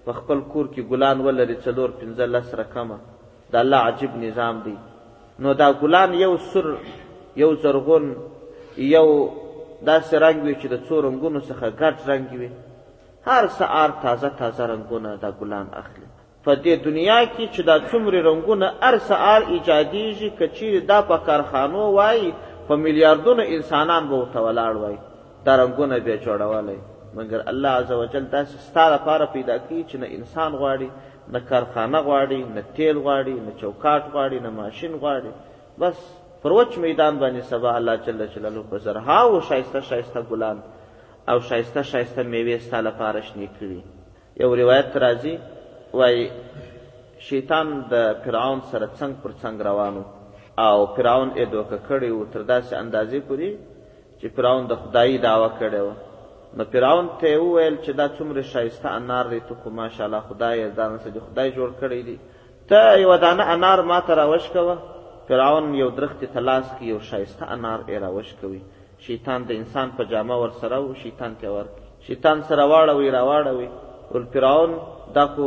په 0.05 0.13
خپل 0.19 0.41
کور 0.53 0.67
کې 0.67 0.83
ګلان 0.93 1.21
ولري 1.27 1.57
څلور 1.67 1.89
پنځه 2.01 2.27
لس 2.35 2.55
رقمه 2.55 2.99
د 3.53 3.57
الله 3.65 3.77
عجیب 3.91 4.17
نظام 4.27 4.61
دی 4.69 4.77
نو 5.45 5.53
دا 5.61 5.67
ګلان 5.83 6.15
یو 6.25 6.31
سر 6.53 6.67
یو 7.43 7.49
زرغون 7.63 8.07
یو 8.79 9.29
داسې 9.87 10.13
رنگ 10.21 10.43
وي 10.45 10.55
چې 10.61 10.67
د 10.69 10.77
څو 10.89 11.01
رنګونو 11.03 11.41
څخه 11.49 11.67
ګډ 11.81 11.95
رنگ 12.09 12.27
وي 12.41 12.51
هر 13.27 13.47
سهار 13.59 13.91
تازه 14.03 14.29
تازه 14.29 14.65
رنګونه 14.67 15.17
دا 15.23 15.31
ګلان 15.39 15.67
اخلي 15.81 16.07
په 16.45 16.55
دې 16.63 16.85
دنیا 16.87 17.19
کې 17.25 17.45
چې 17.55 17.63
دا 17.63 17.77
څومره 17.91 18.19
رنګونه 18.29 18.67
هر 18.83 18.99
سهار 18.99 19.41
ایجادیږي 19.55 20.31
که 20.39 20.47
چیرې 20.57 20.81
دا 20.89 21.01
په 21.11 21.17
کارخانو 21.27 21.79
وای 21.93 22.33
په 22.69 22.77
میلیاردونو 22.85 23.43
انسانان 23.47 24.09
به 24.09 24.15
ورته 24.17 24.39
ولاړ 24.41 24.73
وای 24.83 24.97
دا 25.47 25.53
رنګونه 25.63 25.99
بیا 26.05 26.17
جوړولی 26.27 26.81
مګر 27.17 27.41
الله 27.53 27.69
عز 27.79 27.91
وجل 27.93 28.25
داسې 28.31 28.55
ستا 28.69 28.85
لپاره 28.95 29.25
پیدا 29.33 29.59
کوي 29.59 29.85
چې 29.89 29.95
نه 30.01 30.07
انسان 30.17 30.53
غواړي 30.53 30.89
نه 31.33 31.41
کارخانه 31.41 31.99
غواړي 32.07 32.41
نه 32.55 32.63
تیل 32.77 32.97
غواړي 33.03 33.35
نه 33.47 33.53
چوکاټ 33.61 34.03
غواړي 34.15 34.39
نه 34.45 34.51
ماشین 34.51 34.93
غواړي 35.03 35.33
بس 35.81 35.99
پر 36.47 36.53
وچ 36.53 36.77
میدان 36.79 37.17
باندې 37.19 37.43
سبا 37.51 37.71
الله 37.77 37.95
جل 38.07 38.21
جلاله 38.33 38.61
په 38.75 38.79
زرها 38.83 39.15
او 39.31 39.39
شایسته 39.47 39.81
شایسته 39.89 40.21
ګلان 40.29 40.59
او 41.31 41.35
شایسته 41.41 41.83
شایسته 41.89 42.23
میوې 42.33 42.59
ستاله 42.67 42.91
پارشنې 42.99 43.49
کړي 43.59 43.81
یو 44.45 44.53
روایت 44.61 44.95
راځي 45.07 45.35
وای 46.01 46.31
شیطان 47.31 47.75
د 47.95 48.23
فرعون 48.25 48.61
سره 48.69 48.89
څنګ 48.99 49.15
پر 49.23 49.33
څنګ 49.43 49.61
روانو 49.71 50.03
او 50.69 50.87
فرعون 50.95 51.31
یې 51.35 51.47
دوکه 51.55 51.79
کړی 51.89 52.11
و 52.11 52.25
تر 52.33 52.43
داسې 52.53 52.73
اندازې 52.85 53.19
پورې 53.29 53.51
چې 54.21 54.27
فرعون 54.41 54.67
د 54.73 54.85
خدای 54.87 55.19
دعوه 55.29 55.51
کړې 55.61 55.81
وه 55.89 55.95
نو 56.57 56.65
فرعون 56.73 57.07
ته 57.21 57.39
وویل 57.39 57.77
چې 57.85 57.91
دا 58.03 58.09
څومره 58.17 58.43
شایسته 58.57 58.89
انار 58.97 59.27
دی 59.37 59.41
ته 59.47 59.55
خو 59.63 59.71
ماشاءالله 59.85 60.21
خدای 60.33 60.57
یې 60.61 60.71
ځان 60.79 60.93
سره 61.05 61.21
خدای 61.29 61.49
جوړ 61.53 61.71
کړی 61.81 62.01
دی 62.09 62.19
ته 62.73 62.99
یوه 63.05 63.17
دانه 63.25 63.43
انار 63.55 63.83
ما 63.93 64.01
ته 64.11 64.15
راوشکوه 64.25 64.93
فراون 65.29 65.67
یو 65.83 65.89
درخت 65.99 66.21
ته 66.35 66.41
لاس 66.47 66.67
کې 66.77 66.85
یو 66.93 66.99
شایسته 67.11 67.45
انار 67.55 67.81
ایراوش 67.93 68.29
کوي 68.41 68.59
شیطان 69.07 69.47
د 69.49 69.59
انسان 69.61 69.89
په 69.97 70.05
جامه 70.13 70.37
ور 70.43 70.53
سره 70.61 70.77
او 70.77 70.95
شیطان 71.03 71.35
ته 71.41 71.49
ور 71.55 71.67
شیطان 72.09 72.43
سره 72.51 72.67
واړوي 72.73 73.11
را 73.17 73.23
واړوي 73.31 73.69
ول 74.15 74.27
فراون 74.37 74.73
دا 75.19 75.25
خو 75.35 75.47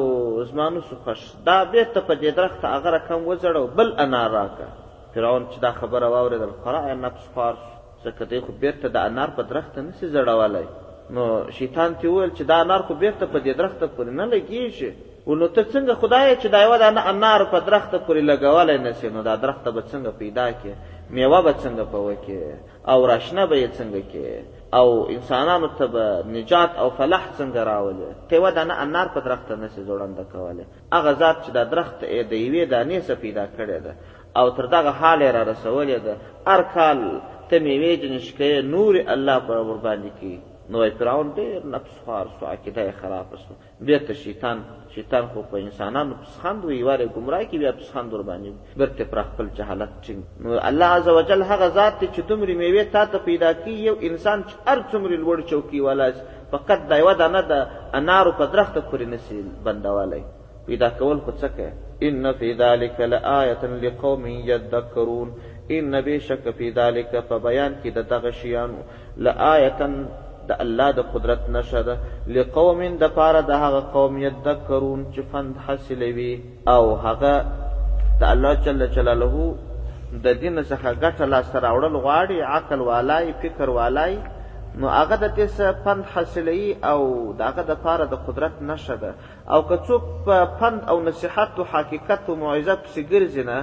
زمانو 0.52 0.82
سخش 0.90 1.22
دا 1.50 1.58
بیرته 1.72 2.00
په 2.08 2.14
دې 2.22 2.32
درخت 2.42 2.66
هغه 2.70 2.90
رقم 2.98 3.22
وزړو 3.30 3.66
بل 3.82 3.94
انار 4.06 4.32
راکا 4.38 4.68
فراون 5.16 5.46
چې 5.52 5.60
دا 5.68 5.72
خبره 5.80 6.08
واوریدل 6.16 6.52
قرع 6.66 6.84
نفس 7.06 7.30
خار 7.36 7.56
ځکه 8.04 8.22
دې 8.32 8.46
خو 8.48 8.52
بیرته 8.66 8.88
د 8.98 9.12
انار 9.12 9.30
په 9.40 9.52
درخت 9.54 9.80
نه 9.84 9.92
سي 10.02 10.06
زړولای 10.12 10.68
نو 11.18 11.30
شیطان 11.62 11.96
ته 12.02 12.08
وویل 12.12 12.32
چې 12.34 12.42
دا 12.54 12.60
انار 12.66 12.82
خو 12.90 12.94
بیرته 13.06 13.26
په 13.38 13.46
دې 13.46 13.64
درخت 13.64 13.84
پورې 13.84 14.10
نه 14.20 14.26
لګیږي 14.34 14.92
نو 15.38 15.48
ته 15.48 15.64
څنګه 15.74 15.94
خدای 16.02 16.36
چې 16.42 16.48
دا 16.54 16.60
یو 16.62 16.78
د 16.78 16.84
انار 17.10 17.44
په 17.52 17.60
درخته 17.66 17.98
پورې 18.00 18.22
لګولای 18.30 18.78
نسی 18.86 19.10
نو 19.18 19.22
دا 19.28 19.36
درخته 19.44 19.72
به 19.72 19.82
څنګه 19.92 20.12
پیدا 20.18 20.46
کې 20.52 20.72
میوه 21.18 21.42
به 21.42 21.54
څنګه 21.64 21.84
په 21.92 22.00
وکې 22.08 22.40
او 22.92 23.06
راشنه 23.12 23.46
به 23.46 23.56
یې 23.62 23.70
څنګه 23.78 24.02
کې 24.12 24.28
او 24.80 24.88
انسانانو 25.18 25.68
ته 25.78 25.86
به 25.94 26.06
نجات 26.38 26.72
او 26.82 26.90
فلاح 26.98 27.24
څنګه 27.38 27.62
راولې 27.64 28.10
ته 28.30 28.36
یو 28.36 28.52
دانه 28.58 28.74
انار 28.86 29.08
په 29.14 29.20
درخته 29.28 29.56
نسی 29.64 29.82
جوړنده 29.88 30.24
کوله 30.34 30.66
هغه 30.96 31.12
ذات 31.14 31.38
چې 31.46 31.50
دا 31.58 31.64
درخت 31.74 31.98
د 32.28 32.34
یوې 32.46 32.64
دانې 32.72 33.00
څخه 33.08 33.22
پیدا 33.24 33.46
کړی 33.58 33.80
ده 33.86 33.94
او 34.40 34.50
تر 34.60 34.66
دغه 34.76 34.90
حال 35.00 35.22
را 35.24 35.44
رسولې 35.54 35.98
ده 36.08 36.16
هر 36.48 36.62
کال 36.76 36.98
ته 37.50 37.60
میوې 37.60 37.94
جنشکې 38.04 38.52
نور 38.74 38.96
الله 39.16 39.38
پر 39.40 39.78
باندې 39.84 40.12
کې 40.22 40.49
نو 40.74 40.78
اعتراون 40.88 41.28
ډېر 41.40 41.60
نفس 41.76 41.94
خوار 42.04 42.26
سو 42.40 42.44
عقیده 42.54 42.84
یې 42.88 42.92
خرابه 43.02 43.38
سو 43.44 43.54
بېرته 43.90 44.14
شیطان 44.24 44.58
شیطان 44.96 45.26
خو 45.32 45.42
په 45.54 45.62
انسانانو 45.66 46.16
پسې 46.22 46.38
خند 46.44 46.66
وي 46.68 46.76
یوارې 46.84 47.08
ګمراه 47.16 47.44
کي 47.52 47.58
بیا 47.62 47.72
پسې 47.80 47.92
خند 47.94 48.10
ورباندې 48.14 48.78
بېرته 48.82 49.04
پر 49.14 49.22
خپل 49.30 49.50
جهالت 49.62 49.94
ټینګ 50.04 50.22
نو 50.44 50.60
الله 50.72 50.86
عز 51.00 51.08
وجل 51.20 51.44
هغه 51.54 51.68
ذات 51.80 51.98
دی 52.00 52.08
چې 52.08 52.22
دومرې 52.30 52.56
میوې 52.62 52.84
تا 52.98 53.04
ته 53.14 53.18
پیدا 53.30 53.52
کړي 53.58 53.76
یو 53.90 53.96
انسان 54.10 54.44
چې 54.50 54.54
هر 54.68 54.80
څومره 54.92 55.16
لوړ 55.24 55.38
چوکي 55.54 55.82
والا 55.88 56.10
شي 56.20 56.24
فقط 56.54 56.86
دا 56.94 56.98
یوه 57.02 57.14
دانه 57.24 57.42
د 57.42 57.68
انارو 58.02 58.32
په 58.38 58.46
درخته 58.54 58.82
پورې 58.90 59.06
نسي 59.14 59.42
بندولی 59.66 60.24
پیدا 60.72 60.90
کول 61.04 61.20
خو 61.26 61.32
څه 61.42 62.08
ان 62.08 62.26
فی 62.40 62.50
ذلک 62.64 63.00
لآیة 63.02 63.64
لقوم 63.86 64.26
یذکرون 64.52 65.30
ان 65.78 65.96
بشک 66.06 66.48
فی 66.58 66.72
ذلک 66.80 67.10
په 67.30 67.38
بیان 67.48 67.76
کې 67.84 67.90
د 67.98 68.08
دغه 68.14 68.32
شیانو 68.42 68.82
لآیة 69.28 69.88
د 70.50 70.56
الله 70.66 70.90
د 71.00 71.02
قدرت 71.14 71.42
نشه 71.58 71.82
ده 71.88 71.96
لقوم 72.36 72.80
د 73.02 73.04
پاره 73.18 73.42
د 73.50 73.52
هغه 73.64 73.82
قوم 73.96 74.14
یذکرون 74.28 75.02
چې 75.14 75.20
فند 75.32 75.54
حاصلوي 75.66 76.34
او 76.76 76.84
هغه 77.06 77.34
د 78.22 78.24
الله 78.34 78.54
جل 78.66 78.82
جلاله 78.96 79.36
د 80.26 80.28
دین 80.42 80.56
څخه 80.70 80.90
ګټه 81.04 81.26
لاسته 81.34 81.58
راوړل 81.68 81.96
غواړي 82.06 82.38
عقل 82.56 82.80
والای 82.90 83.26
فکر 83.42 83.68
والای 83.78 84.14
نو 84.80 84.88
هغه 85.00 85.16
د 85.24 85.26
دې 85.38 85.48
څه 85.58 85.66
پند 85.86 86.02
حاصلوي 86.14 86.70
او 86.92 87.00
د 87.38 87.40
هغه 87.50 87.64
د 87.72 87.74
پاره 87.86 88.06
د 88.10 88.16
قدرت 88.26 88.56
نشه 88.70 88.96
ده 89.04 89.12
او 89.54 89.60
که 89.70 89.76
څوک 89.88 90.04
په 90.26 90.36
پند 90.60 90.80
او 90.92 90.98
نصیحت 91.10 91.52
و 91.60 91.64
حقیقت 91.74 92.22
و 92.30 92.36
موعظه 92.42 92.74
پسې 92.84 93.02
ګرځي 93.12 93.44
نه 93.52 93.58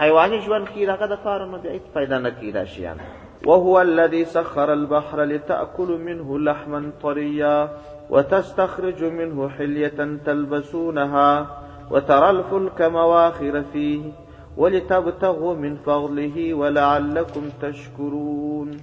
حیواني 0.00 0.38
ژوند 0.46 0.66
کې 0.72 0.82
د 0.86 0.90
هغه 0.96 1.06
د 1.12 1.16
پاره 1.24 1.44
مدعیت 1.54 1.84
پیدا 1.96 2.16
نه 2.24 2.30
کیدا 2.40 2.64
شیان 2.74 2.98
وهو 3.46 3.80
الذي 3.80 4.24
سخر 4.24 4.72
البحر 4.72 5.22
لتأكل 5.24 5.98
منه 6.06 6.38
لحما 6.38 6.90
طريا 7.02 7.68
وتستخرج 8.10 9.04
منه 9.04 9.48
حلية 9.48 10.18
تلبسونها 10.26 11.46
وترى 11.90 12.30
الفلك 12.30 12.82
مواخر 12.82 13.62
فيه 13.72 14.12
ولتبتغوا 14.56 15.54
من 15.54 15.76
فضله 15.76 16.54
ولعلكم 16.54 17.48
تشكرون 17.62 18.76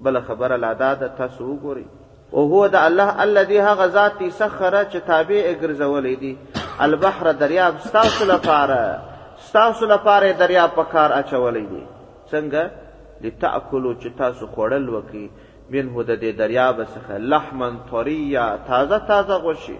بل 0.00 0.22
خبر 0.22 0.54
العداد 0.54 1.14
تاسو 1.16 1.52
وګورئ 1.56 1.86
او 2.34 2.46
هو 2.48 2.66
د 2.66 2.74
الله 2.76 3.24
الذي 3.24 3.60
هغه 3.60 3.84
ذات 3.86 4.20
سخره 4.28 4.84
چې 4.84 4.96
تابع 5.06 5.54
ګرځولې 5.60 6.20
دي 6.20 6.36
البحر 6.86 7.32
دریاب 7.32 7.74
ستاسو 7.88 8.24
لپاره 8.24 9.00
ستاسو 9.48 9.86
لپاره 9.94 10.32
دریاب 10.44 10.70
په 10.78 10.82
کار 10.94 11.18
اچولې 11.18 11.66
دي 11.70 11.86
څنګه 12.32 12.81
لتاکلوا 13.24 13.92
چې 14.02 14.08
تاسو 14.20 14.46
خوړل 14.54 14.86
وکي 14.94 15.24
منه 15.72 16.04
د 16.08 16.18
دې 16.22 16.32
دریاب 16.42 16.76
څخه 16.94 17.18
لحمن 17.34 17.78
طریا 17.90 18.46
تازه 18.68 18.98
تازه 19.10 19.38
غوشي 19.46 19.78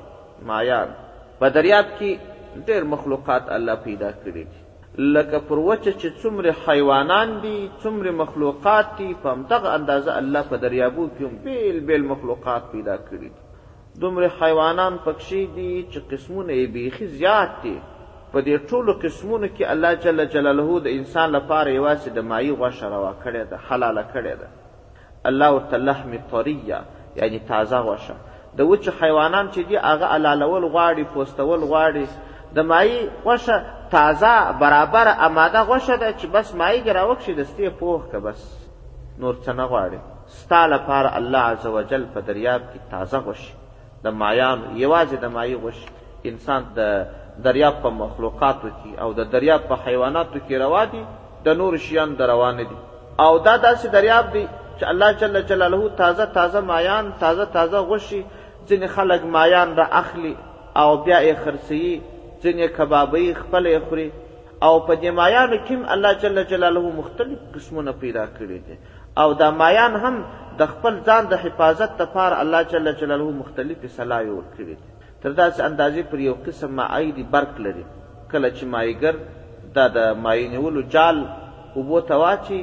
مایان 0.50 0.92
په 1.40 1.50
دریاب 1.57 1.87
کې 1.92 2.11
ډېر 2.68 2.83
مخلوقات 2.96 3.44
الله 3.57 3.74
پیدا 3.87 4.11
کړی 4.22 4.44
دي 4.50 4.59
لکه 5.16 5.38
پر 5.50 5.59
وچه 5.68 5.92
چې 6.00 6.09
څومره 6.20 6.50
حیوانان 6.66 7.28
دي 7.44 7.55
څومره 7.83 8.12
مخلوقات 8.22 8.87
دي 8.98 9.11
په 9.22 9.28
همدغه 9.37 9.68
اندازه 9.78 10.12
الله 10.22 10.42
په 10.50 10.57
دریابو 10.66 11.07
کې 11.16 11.22
هم 11.22 11.38
بیل 11.46 11.81
بیل 11.90 12.05
مخلوقات 12.11 12.62
پیدا 12.72 12.96
کړي 12.96 13.28
دي 13.31 13.40
دومره 14.02 14.28
حیوانان 14.40 14.98
پکشي 15.07 15.42
دي 15.55 15.72
چې 15.90 15.98
قسمونه 16.12 16.52
یې 16.52 16.66
بیخي 16.76 17.07
زیات 17.16 17.57
دي 17.62 17.76
په 18.32 18.42
دې 18.42 18.70
ټولو 18.72 18.92
قسمونو 19.02 19.46
کې 19.48 19.64
الله 19.64 19.94
جل 19.94 20.26
جلاله 20.34 20.80
د 20.84 20.94
انسان 21.00 21.30
لپاره 21.36 21.66
یوازې 21.72 22.08
د 22.18 22.28
مایي 22.30 22.50
غوښه 22.52 22.84
روا 22.94 23.12
کړې 23.24 23.50
ده 23.50 23.56
حلاله 23.68 24.04
کړې 24.14 24.36
ده 24.40 24.48
الله 25.24 25.52
ورته 25.56 25.76
لحم 25.88 26.14
طریه 26.30 26.80
یعنی 27.18 27.38
تازه 27.52 27.78
غوښه 27.88 28.14
د 28.60 28.72
وچو 28.72 28.92
حیوانان 29.02 29.52
چې 29.52 29.58
دي 29.58 29.76
هغه 29.82 30.06
حلالول 30.14 30.68
غواړي 30.72 31.04
پوستول 31.16 31.60
غواړي 31.60 32.06
د 32.60 32.68
مایي 32.72 32.98
غوښه 33.24 33.56
تازه 33.98 34.52
برابر 34.66 35.06
اماده 35.14 35.64
غوښه 35.66 36.00
ده 36.00 36.14
چې 36.18 36.26
بس 36.36 36.54
مایي 36.64 36.82
کې 36.84 36.88
راوکشي 37.00 37.38
دستې 37.44 37.70
پوخ 37.82 38.10
که 38.10 38.18
بس 38.28 38.44
نور 39.18 39.36
څه 39.42 39.48
نه 39.62 39.68
غواړي 39.72 39.98
ستا 40.42 40.66
لپاره 40.74 41.16
الله 41.18 41.38
عز 41.54 41.66
وجل 41.80 42.06
په 42.14 42.18
دریاب 42.28 42.62
کې 42.74 42.90
تازه 42.90 43.22
غوښې 43.24 43.50
د 44.04 44.08
مایانو 44.20 44.66
یوازې 44.76 45.14
د 45.26 45.34
مایي 45.38 45.56
غوښې 45.56 45.90
انسان 46.30 46.64
د 46.76 47.06
دریاب 47.42 47.74
په 47.82 47.90
مخلوقاتو 48.04 48.68
کې 48.68 48.98
او 49.02 49.12
د 49.18 49.30
دریاب 49.32 49.60
په 49.68 49.76
حیواناتو 49.86 50.38
کې 50.46 50.56
روا 50.64 50.84
دي 50.92 51.02
د 51.44 51.48
نور 51.60 51.76
شیان 51.84 52.10
د 52.18 52.22
روان 52.32 52.56
دي 52.58 52.76
او 53.24 53.32
دا 53.38 53.56
داسې 53.56 53.86
دریاب 53.96 54.26
دی 54.32 54.44
چې 54.78 54.84
الله 54.92 55.12
جل 55.22 55.42
جلاله 55.50 55.88
تازه 56.02 56.26
تازه 56.38 56.60
مایان 56.72 57.12
تازه 57.24 57.44
تازه 57.58 57.78
غوشي 57.90 58.22
ځینې 58.68 58.86
خلک 58.96 59.22
مایان 59.36 59.74
را 59.76 59.86
اخلي 60.02 60.34
او 60.82 60.90
بیا 61.04 61.20
یې 61.28 61.34
خرڅوي 61.44 61.94
ځینې 62.42 62.66
کبابوي 62.76 63.26
خپله 63.40 63.68
یې 63.74 63.80
خوري 63.88 64.08
او 64.66 64.74
په 64.86 64.94
دې 65.02 65.10
مایانو 65.20 65.58
کې 65.66 65.76
الله 65.96 66.12
جل 66.22 66.42
جلاله 66.54 66.90
مختلف 67.00 67.38
قسمونه 67.54 67.92
پیدا 68.02 68.24
کړي 68.26 68.58
دي 68.66 68.76
او 69.22 69.32
دا 69.40 69.50
مایان 69.62 69.92
هم 70.04 70.14
د 70.60 70.72
خپل 70.72 70.94
ځان 71.08 71.22
د 71.32 71.34
حفاظت 71.44 71.92
لپاره 72.02 72.34
الله 72.42 72.62
جل 72.72 72.86
جلاله 73.00 73.28
مختلفې 73.42 73.88
صلاحې 73.98 74.30
ورکړي 74.36 74.74
دي 74.80 74.88
تر 75.22 75.30
داسې 75.42 75.61
اندازې 75.68 76.02
پر 76.11 76.18
یو 76.28 76.35
قسم 76.46 76.70
مایع 76.78 77.11
دي 77.16 77.24
برق 77.35 77.54
لري 77.66 77.85
کله 78.32 78.48
چې 78.56 78.64
مایګر 78.74 79.16
دا 79.76 79.85
د 79.96 80.16
مایع 80.24 80.46
نیولو 80.54 80.80
جال 80.94 81.16
اوبو 81.78 81.98
ته 82.08 82.14
واچي 82.22 82.61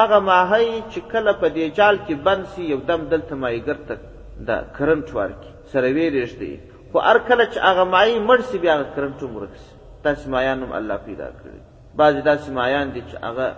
هغه 0.00 0.18
ماهی 0.28 0.70
چې 0.92 1.00
کله 1.12 1.32
په 1.42 1.48
دې 1.56 1.66
جال 1.78 1.96
کې 2.06 2.14
بند 2.26 2.42
سي 2.52 2.62
یو 2.72 2.78
دم 2.90 3.02
دلته 3.12 3.34
مایګر 3.44 3.78
ته 3.88 3.96
دا 4.48 4.56
کرنټ 4.76 5.08
ورکي 5.20 5.50
سره 5.72 5.88
ویریږي 5.96 6.54
خو 6.92 6.98
هر 7.08 7.18
کله 7.28 7.44
چې 7.52 7.58
هغه 7.68 7.84
مایع 7.94 8.14
مړ 8.28 8.38
سي 8.50 8.56
بیا 8.64 8.72
هغه 8.74 8.86
کرنټ 8.96 9.20
مرګ 9.36 9.52
سي 9.64 9.72
داسې 10.06 10.26
مایان 10.34 10.58
هم 10.64 10.72
الله 10.80 10.96
پیدا 11.06 11.28
کړي 11.38 11.58
بعضې 12.00 12.20
داسې 12.30 12.48
مایان 12.60 12.88
دي 12.94 13.02
چې 13.08 13.16
هغه 13.28 13.48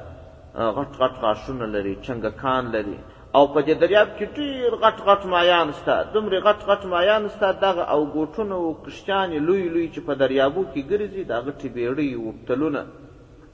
غټ 0.77 0.91
غټ 1.03 1.15
غاښونه 1.25 1.67
لري 1.75 1.95
چنګکان 2.07 2.65
لري 2.77 2.99
او 3.39 3.45
په 3.55 3.61
دریاب 3.83 4.09
کې 4.19 4.27
ډیر 4.39 4.71
غټ 4.83 4.97
غټ 5.07 5.23
مایان 5.35 5.69
ستا 5.79 5.97
دومره 6.15 6.37
غټ 6.47 6.61
غټ 6.69 6.83
مایان 6.93 7.23
ستا 7.35 7.49
دغه 7.65 7.83
او 7.95 8.01
ګوټونو 8.17 8.55
او 8.65 8.71
کشتان 8.85 9.31
لوی 9.47 9.65
لوی 9.75 9.87
چې 9.95 10.01
په 10.07 10.13
دریابو 10.23 10.63
کې 10.73 10.83
ګرځي 10.91 11.23
دا 11.31 11.39
غټي 11.47 11.69
بیړی 11.77 12.11
وبتلونه 12.27 12.81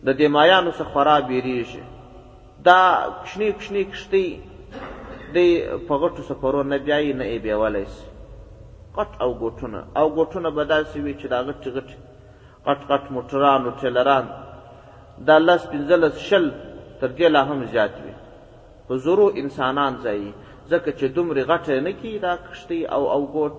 د 0.07 0.09
دې 0.19 0.27
مایانو 0.37 0.71
څخه 0.79 0.93
خراب 0.95 1.23
بیریږي 1.31 1.83
دا 2.69 2.81
کشنی 3.23 3.49
کشنی 3.59 3.83
کشتی 3.93 4.27
د 5.35 5.37
په 5.89 5.95
غټو 6.03 6.21
سفرو 6.31 6.63
نه 6.71 6.77
بیاي 6.87 7.13
نه 7.19 7.25
ای 7.33 7.39
بیولای 7.45 7.87
شي 7.95 8.05
غټ 8.97 9.11
او 9.25 9.31
ګوټونه 9.43 9.79
او 10.01 10.07
ګوټونه 10.17 10.49
به 10.57 10.63
داسې 10.75 10.97
وي 11.05 11.15
چې 11.21 11.27
دا 11.33 11.39
غټ 11.49 11.61
غټ 11.77 11.89
غټ 12.69 12.81
غټ 12.91 13.05
موټران 13.17 13.61
او 13.69 13.73
ټیلران 13.83 14.25
دا 15.29 15.37
لس 15.49 15.63
پنځلس 15.73 16.15
شل 16.29 16.47
تر 17.01 17.09
دې 17.19 17.27
لا 17.35 17.43
هم 17.51 17.61
زیات 17.75 17.95
وي 18.05 18.15
په 18.91 18.97
زورو 19.05 19.27
انسانان 19.43 19.93
ځایي 20.05 20.31
ځکه 20.71 20.91
چې 20.99 21.07
دومره 21.17 21.41
غټه 21.51 21.75
نه 21.87 21.93
کی 22.01 22.13
دا 22.27 22.33
کښتۍ 22.47 22.81
او 22.95 23.03
اوګوټ 23.17 23.57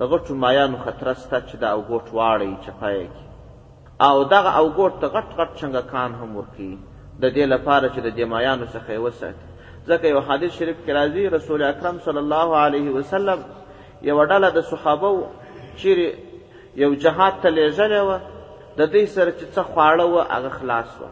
د 0.00 0.12
غټو 0.12 0.32
مایانو 0.44 0.82
خطره 0.84 1.12
شته 1.22 1.38
چې 1.48 1.54
دا 1.62 1.68
اوګوټ 1.76 2.06
واړی 2.18 2.52
چپای 2.64 3.00
کی 3.14 3.26
او 4.08 4.16
دغه 4.34 4.50
اوګوټ 4.60 4.92
ته 5.02 5.06
غټ 5.16 5.28
غټ 5.38 5.50
چنګکان 5.60 6.10
هم 6.20 6.30
ورکوي 6.38 6.72
د 7.22 7.24
دې 7.36 7.46
لپاره 7.54 7.86
چې 7.94 8.00
د 8.06 8.08
دې 8.16 8.24
مایانو 8.32 8.66
څخه 8.74 8.88
یې 8.96 9.00
وساتي 9.06 9.46
ځکه 9.88 10.04
یو 10.14 10.20
حدیث 10.28 10.52
شریف 10.58 10.78
کې 10.84 10.92
راځي 10.98 11.24
رسول 11.36 11.60
اکرم 11.70 11.96
صلی 12.06 12.20
الله 12.24 12.48
علیه 12.64 12.88
وسلم 12.98 13.40
یو 14.10 14.16
ډله 14.30 14.48
د 14.56 14.60
صحابه 14.70 15.10
چیرې 15.80 16.08
یو 16.82 16.90
جهاد 17.04 17.34
ته 17.42 17.48
لېږلې 17.56 18.00
وه 18.08 18.18
د 18.78 18.82
دې 18.94 19.04
سره 19.14 19.30
چې 19.38 19.44
څه 19.54 19.60
خواړه 19.70 20.04
وه 20.12 20.22
هغه 20.34 20.50
خلاص 20.58 20.90
وه 21.02 21.10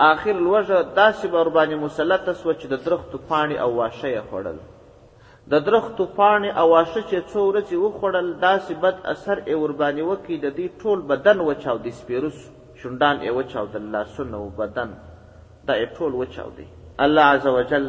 آخر 0.00 0.32
لوژه 0.46 0.82
داسې 0.96 1.26
بر 1.32 1.48
باندې 1.54 1.74
مسلطه 1.86 2.32
سوه 2.34 2.52
چې 2.60 2.66
د 2.72 2.76
درختو 2.84 3.18
پاڼې 3.30 3.56
او 3.64 3.70
واښه 3.78 4.08
یې 4.14 4.22
خوړل 4.30 4.58
د 5.52 5.60
درختو 5.66 6.04
پاڼې 6.18 6.50
او 6.60 6.66
واښه 6.74 7.00
چې 7.10 7.16
څو 7.32 7.40
ورځې 7.50 7.76
وخوړل 7.84 8.28
داسې 8.46 8.72
بد 8.82 8.96
اثر 9.12 9.36
یې 9.50 9.56
ورباندې 9.64 10.02
وکړي 10.10 10.36
د 10.44 10.48
دې 10.58 10.66
ټول 10.80 10.98
بدن 11.10 11.36
وچاودې 11.48 11.92
سپېره 12.00 12.30
سو 12.38 12.48
شونډان 12.80 13.16
یې 13.26 13.30
وچاودل 13.38 13.84
لاسونه 13.94 14.36
او 14.40 14.48
بدن 14.62 14.90
دا 15.68 15.74
یې 15.82 15.86
ټول 15.96 16.12
وچاودی 16.20 16.66
الله 17.04 17.24
عز 17.34 17.46
وجل 17.58 17.84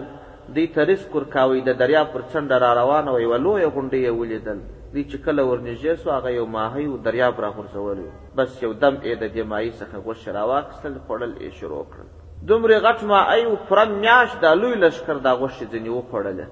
دې 0.55 0.65
ته 0.73 0.81
رزق 0.91 1.15
ورکاوی 1.15 1.61
د 1.61 1.71
دریا 1.81 2.03
پر 2.13 2.21
څنډه 2.31 2.57
را 2.63 2.71
روانه 2.81 3.09
وه 3.11 3.21
یوه 3.25 3.37
لویه 3.45 3.69
غونډۍ 3.75 3.97
یې 4.07 4.11
ولیدل 4.21 4.59
دی 4.93 5.01
چې 5.03 5.17
کله 5.25 5.43
ورنږدې 5.49 5.93
سو 6.03 6.09
هغه 6.13 6.31
یو 6.37 6.45
ماهی 6.53 6.85
او 6.91 6.95
دریاب 7.03 7.37
راغورځولی 7.43 8.07
بس 8.37 8.63
یو 8.63 8.71
دم 8.83 8.95
یې 9.03 9.15
د 9.21 9.25
دې 9.35 9.43
ماهي 9.51 9.71
څخه 9.79 9.95
غوښه 10.05 10.29
راواخیستل 10.37 10.95
خوړل 11.05 11.33
یې 11.45 11.51
شروع 11.59 11.83
کړل 11.91 12.07
دومره 12.49 12.77
غټ 12.85 12.99
ماهی 13.11 13.41
او 13.51 13.53
پوره 13.69 13.85
میاشت 14.01 14.37
دا 14.45 14.49
لوی 14.61 14.75
لشکر 14.83 15.17
دا 15.27 15.31
غوښې 15.39 15.65
ځینې 15.71 15.89
وخوړله 15.97 16.47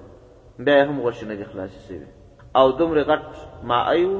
بیا 0.66 0.78
هم 0.88 0.96
غوښې 1.04 1.24
نه 1.30 1.34
دي 1.40 1.46
خلاصې 1.50 1.80
سوې 1.86 2.08
او 2.58 2.66
دومره 2.78 3.02
غټ 3.10 3.26
ماهی 3.72 4.04
و 4.12 4.14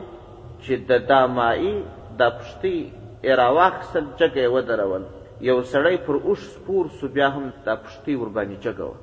چې 0.62 0.74
د 0.90 1.08
دا 1.12 1.20
ماهي 1.38 1.74
دا 2.20 2.28
پښتۍ 2.40 2.76
یې 3.24 3.32
راواخیستل 3.42 4.04
جګه 4.20 4.40
یې 4.44 4.50
ودرول 4.54 5.04
یو 5.50 5.56
سړی 5.72 5.96
پر 6.06 6.16
اوښ 6.28 6.40
سپور 6.58 6.84
سو 6.98 7.08
بیا 7.16 7.28
هم 7.38 7.44
دا 7.66 7.74
پښتۍ 7.84 8.14
ورباندې 8.22 8.58
جګه 8.64 8.84
وه 8.88 8.98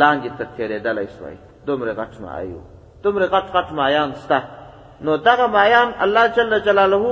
لاندې 0.00 0.30
تر 0.38 0.46
تېرېدلی 0.56 1.08
سوای 1.16 1.36
دومره 1.72 1.92
غټ 2.00 2.14
ماهی 2.24 2.52
و 2.56 2.62
دومره 3.04 3.26
غټ 3.34 3.46
غټ 3.56 3.68
مایان 3.78 4.10
سته 4.22 4.38
نو 5.04 5.12
دغه 5.28 5.46
مایان 5.56 5.88
الله 6.04 6.24
جل 6.36 6.52
جلاله 6.68 7.04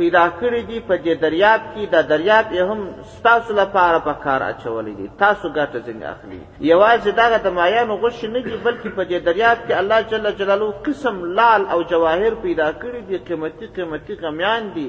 پیدا 0.00 0.24
کړی 0.40 0.62
دي 0.68 0.78
په 0.88 0.94
دې 1.04 1.14
دریاب 1.24 1.60
کې 1.72 1.84
دا 1.94 2.00
دریاب 2.12 2.46
یې 2.56 2.62
هم 2.70 2.80
ستاسو 3.16 3.52
لپاره 3.60 3.98
په 4.06 4.12
کار 4.24 4.40
اچولی 4.50 4.92
دي 5.00 5.06
تاسو 5.22 5.46
ګټه 5.58 5.78
ځینې 5.86 6.04
اخلي 6.14 6.42
یوازې 6.72 7.10
دغه 7.22 7.38
د 7.46 7.56
مایانو 7.58 7.94
غوښې 8.02 8.26
نه 8.34 8.40
دي 8.48 8.54
بلکې 8.66 8.88
په 8.98 9.02
دې 9.10 9.18
دریاب 9.28 9.58
کې 9.66 9.74
الله 9.80 9.98
جل 10.10 10.24
جلاله 10.40 10.68
قسم 10.88 11.16
لال 11.40 11.62
او 11.72 11.78
جواهر 11.92 12.34
پیدا 12.46 12.68
کړي 12.80 13.00
دي 13.08 13.18
قیمتي 13.28 13.66
قیمتي 13.76 14.14
غمیان 14.22 14.62
دي 14.76 14.86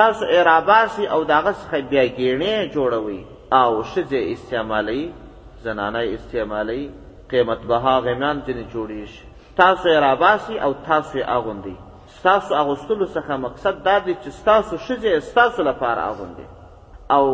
تاسو 0.00 0.24
اعراباسي 0.36 1.04
او 1.14 1.20
دغه 1.34 1.52
څخه 1.62 1.78
بیا 1.90 2.04
ګیڼې 2.16 2.52
جوړوي 2.74 3.20
او 3.52 3.70
ښځې 3.84 4.18
استعمالوي 4.34 5.10
زنانه 5.64 6.02
استعمالوي 6.18 6.86
قیمت 7.32 7.60
بها 7.72 7.94
غمیان 8.06 8.36
ځینې 8.46 8.64
جوړېږي 8.74 9.29
تاسو 9.62 9.84
یې 9.88 9.98
راباسي 10.06 10.54
او 10.64 10.72
تاسو 10.88 11.12
یې 11.18 11.24
اغوندئ 11.36 11.76
ستاسو 12.18 12.52
اغوستلو 12.62 13.06
څخه 13.16 13.32
مقصد 13.46 13.74
دا 13.88 13.96
دی 14.06 14.14
چې 14.22 14.28
ستاسو 14.40 14.74
ښځې 14.86 15.12
ستاسو 15.30 15.60
لپاره 15.70 16.00
اغوندي 16.10 16.46
او 17.16 17.24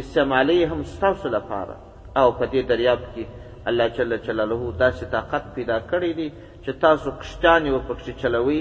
استعمالی 0.00 0.60
هم 0.72 0.80
ستاسو 0.94 1.28
لپاره 1.36 1.74
او 2.20 2.26
په 2.38 2.44
دې 2.52 2.62
دریاب 2.72 3.00
کې 3.14 3.24
الله 3.72 3.88
جل 3.98 4.16
جلاله 4.26 4.72
داسې 4.78 5.04
طاقت 5.16 5.44
پیدا 5.54 5.78
کړی 5.92 6.10
دی 6.18 6.28
چې 6.64 6.70
تاسو 6.86 7.08
کشتانې 7.20 7.70
ورپکښې 7.74 8.14
چلوئ 8.24 8.60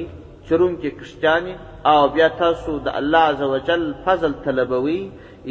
چرون 0.49 0.73
کې 0.75 0.89
کشتانی 1.01 1.53
او 1.91 1.99
بیا 2.15 2.27
تاسو 2.39 2.73
د 2.85 2.93
الله 2.99 3.33
عزوجل 3.33 3.83
فضل 4.05 4.33
طلبوي 4.47 4.99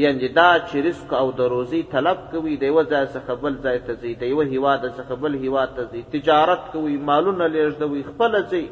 یعنی 0.02 0.28
دا 0.38 0.48
چې 0.66 0.76
رزق 0.86 1.14
او 1.20 1.24
د 1.38 1.48
روزي 1.52 1.80
طلب 1.92 2.18
کوي 2.32 2.56
دی 2.64 2.70
وځه 2.70 3.00
څخه 3.14 3.32
بل 3.44 3.54
ځای 3.66 3.78
ته 3.86 3.94
ځي 4.02 4.12
دی 4.22 4.30
وه 4.38 4.44
هیواد 4.54 4.82
څخه 4.98 5.14
بل 5.22 5.34
هیواد 5.44 5.70
ته 5.78 5.84
ځي 5.92 6.00
تجارت 6.14 6.62
کوي 6.72 6.96
مالونه 7.10 7.44
لیږدوي 7.54 8.02
خپل 8.10 8.32
ځي 8.52 8.64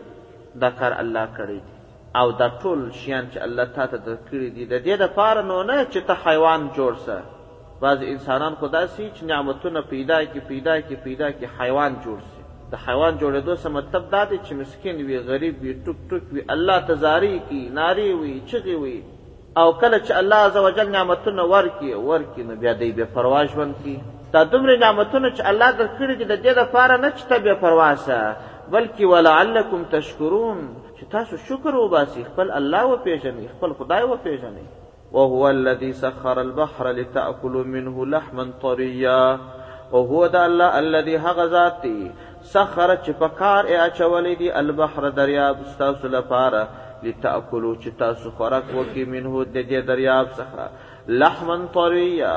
دا 0.65 0.71
کار 0.81 0.93
الله 1.03 1.27
کړی 1.37 1.59
دی 1.67 1.75
او 2.21 2.27
دا 2.43 2.49
ټول 2.63 2.81
شیان 3.01 3.25
چې 3.33 3.39
الله 3.47 3.65
تاسو 3.79 3.97
ته 4.09 4.15
کړی 4.29 4.49
دی 4.59 4.65
د 4.73 4.85
دې 4.87 4.95
لپاره 5.07 5.41
نو 5.53 5.63
نه 5.71 5.87
چې 5.93 6.01
ته 6.09 6.15
حیوان 6.27 6.61
جوړ 6.77 6.93
سه 7.07 7.17
بعض 7.83 8.01
انسانان 8.15 8.55
خدا 8.65 8.85
سي 8.87 9.03
چې 9.17 9.23
نعمتونه 9.33 9.81
پیدا 9.95 10.23
کی 10.35 10.41
پیدا 10.53 10.81
کی 10.89 10.97
پیدا 11.07 11.31
کی 11.39 11.47
حیوان 11.61 11.93
جوړ 12.05 12.19
سي 12.33 12.40
د 12.73 12.79
حیوان 12.87 13.17
جوړېدو 13.21 13.55
څخه 13.61 13.73
مطلب 13.79 14.03
دا 14.15 14.23
دی 14.31 14.37
چې 14.47 14.53
مسکین 14.61 14.97
وي 15.07 15.17
غریب 15.31 15.55
وي 15.65 15.73
ټوک 15.85 15.99
ټوک 16.11 16.25
وي 16.35 16.43
الله 16.55 16.77
تزاری 16.91 17.33
کی 17.49 17.59
ناری 17.79 18.09
وي 18.21 18.35
چغي 18.53 18.77
وي 18.83 18.97
او 19.61 19.67
کله 19.81 19.99
چې 20.07 20.13
الله 20.21 20.41
عزوجل 20.51 20.89
نعمتونه 20.97 21.43
ورکي 21.55 21.91
ورکي 22.11 22.43
نو 22.51 22.57
بیا 22.63 22.73
دی 22.83 22.91
بے 23.01 23.05
پروا 23.17 23.41
ژوند 23.57 23.75
کی 23.85 23.97
دا 24.35 24.43
دومره 24.53 24.77
نعمتونه 24.85 25.31
چې 25.37 25.43
الله 25.53 25.69
درکړي 25.81 26.15
دي 26.21 26.25
د 26.33 26.41
دې 26.45 26.53
لپاره 26.63 26.95
نه 27.05 27.11
چې 27.19 27.25
ته 27.31 27.37
بے 27.49 27.55
پروا 27.65 27.91
شه 28.05 28.21
بلکې 28.73 29.05
ولعلکم 29.15 29.83
تشکرون 29.97 30.61
چې 30.97 31.05
تاسو 31.19 31.41
شکر 31.51 31.75
وباسي 31.83 32.25
خپل 32.31 32.51
الله 32.63 32.87
وپیژنئ 32.93 33.49
خپل 33.59 33.75
خدای 33.83 34.05
وپیژنئ 34.15 34.67
وهو 35.19 35.45
الذي 35.55 35.93
سخر 36.07 36.43
البحر 36.47 36.91
لتأكلوا 36.93 37.65
منه 37.77 38.07
لحما 38.17 38.49
طريا 38.65 39.21
وهو 39.93 40.27
ده 40.35 40.47
الله 40.51 40.79
الذي 40.87 41.19
هغه 41.31 41.47
ذات 41.57 41.85
سخر 42.53 42.91
چې 43.05 43.13
په 43.21 43.29
کار 43.41 43.65
یې 43.65 43.79
اچولې 43.89 44.35
دي 44.41 44.49
البحر 44.61 45.09
دریاب 45.21 45.57
تاسو 45.79 46.09
لپاره 46.17 46.61
لتاکلوا 47.07 47.75
چې 47.83 47.91
تاسو 48.03 48.31
خوراک 48.37 48.67
وکړي 48.77 49.05
منه 49.15 49.45
د 49.57 49.59
دې 49.71 49.81
دریاب 49.91 50.27
څخه 50.39 50.65
لحما 51.23 51.57
طریا 51.75 52.35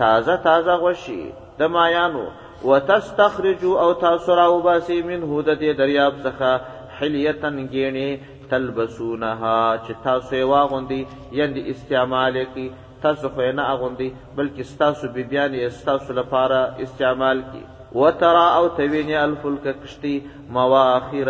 تازه 0.00 0.36
تازه 0.46 0.74
غوشي 0.84 1.20
د 1.58 1.62
مایانو 1.76 2.24
وتستخرجوا 2.68 3.76
او 3.82 3.92
تاسو 4.06 4.34
راوباسي 4.40 5.00
منه 5.10 5.42
د 5.48 5.50
دې 5.62 5.70
دریاب 5.82 6.14
څخه 6.26 6.60
حلیتن 7.00 7.56
ګینه 7.74 8.20
تلبسونها 8.50 9.58
چې 9.84 9.92
تاسو 10.08 10.30
یې 10.36 10.44
واغوندي 10.54 11.02
یند 11.42 11.56
استعمال 11.74 12.42
کی 12.54 12.66
تاسو 13.04 13.28
خو 13.28 13.52
نه 13.60 13.64
اغوندي 13.74 14.08
بلکې 14.38 14.78
تاسو 14.84 15.08
بیبیان 15.14 15.54
یې 15.60 15.86
تاسو 15.92 16.12
لپاره 16.20 16.58
استعمال 16.86 17.40
کی 17.52 17.62
وترا 18.00 18.44
او 18.56 18.62
توینه 18.76 19.18
الفلک 19.24 19.66
کشتی 19.82 20.14
مواخر 20.56 21.28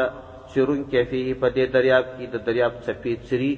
چرون 0.54 0.78
کې 0.90 1.10
فيه 1.10 1.34
په 1.42 1.50
دې 1.56 1.66
دریاب 1.76 2.06
کې 2.12 2.26
د 2.34 2.44
دریاب 2.46 2.76
چپی 2.86 3.12
چری 3.30 3.48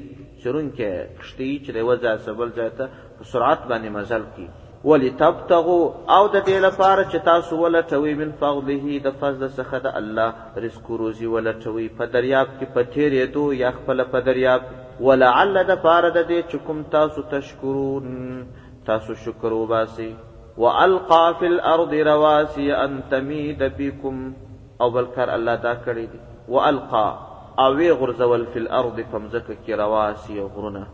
چرون 0.45 0.71
کې 0.79 1.21
کشتی 1.21 1.49
چې 1.67 1.85
وځه 1.89 2.13
سبل 2.27 2.49
ځاته 2.59 2.87
په 3.19 3.25
سرعت 3.33 3.61
باندې 3.71 3.91
مزل 3.99 4.25
کی 4.37 4.49
ولی 4.91 5.11
تبتغو 5.23 5.79
او 6.17 6.21
د 6.35 6.35
دې 6.49 6.59
لپاره 6.67 7.01
چې 7.11 7.19
تاسو 7.31 7.53
ولټوي 7.63 8.15
من 8.21 8.33
فضله 8.45 9.01
د 9.09 9.19
فضل 9.25 9.49
څخه 9.59 9.77
د 9.89 9.99
الله 10.03 10.63
رزق 10.69 10.91
روزي 11.03 11.29
ولټوي 11.35 11.87
په 11.99 12.05
دریاب 12.19 12.49
کې 12.59 12.67
پټیرې 12.77 13.25
دو 13.39 13.45
یا 13.63 13.71
خپل 13.81 14.05
په 14.15 14.27
دریاب 14.31 14.63
ولعل 15.09 15.65
د 15.75 15.85
پاره 15.89 16.11
د 16.17 16.21
دې 16.31 16.41
چکم 16.55 16.83
تاسو 16.97 17.23
تشکرون 17.35 18.13
تاسو 18.91 19.15
شکر 19.27 19.51
وباسي 19.61 20.11
والقا 20.63 21.25
فی 21.39 21.47
الارض 21.47 21.93
رواسی 22.07 22.71
ان 22.73 23.01
تمید 23.11 23.63
بكم 23.79 24.17
او 24.81 24.87
بلکر 24.95 25.29
الله 25.37 25.57
دا 25.63 25.73
کړی 25.85 26.05
دی 26.13 26.19
والقا 26.57 27.09
او 27.65 27.73
وی 27.77 27.91
غرزول 28.03 28.45
فی 28.53 28.59
الارض 28.61 29.01
فمزک 29.13 29.51
کی 29.67 29.75
رواسی 29.81 30.41
غرونه 30.43 30.87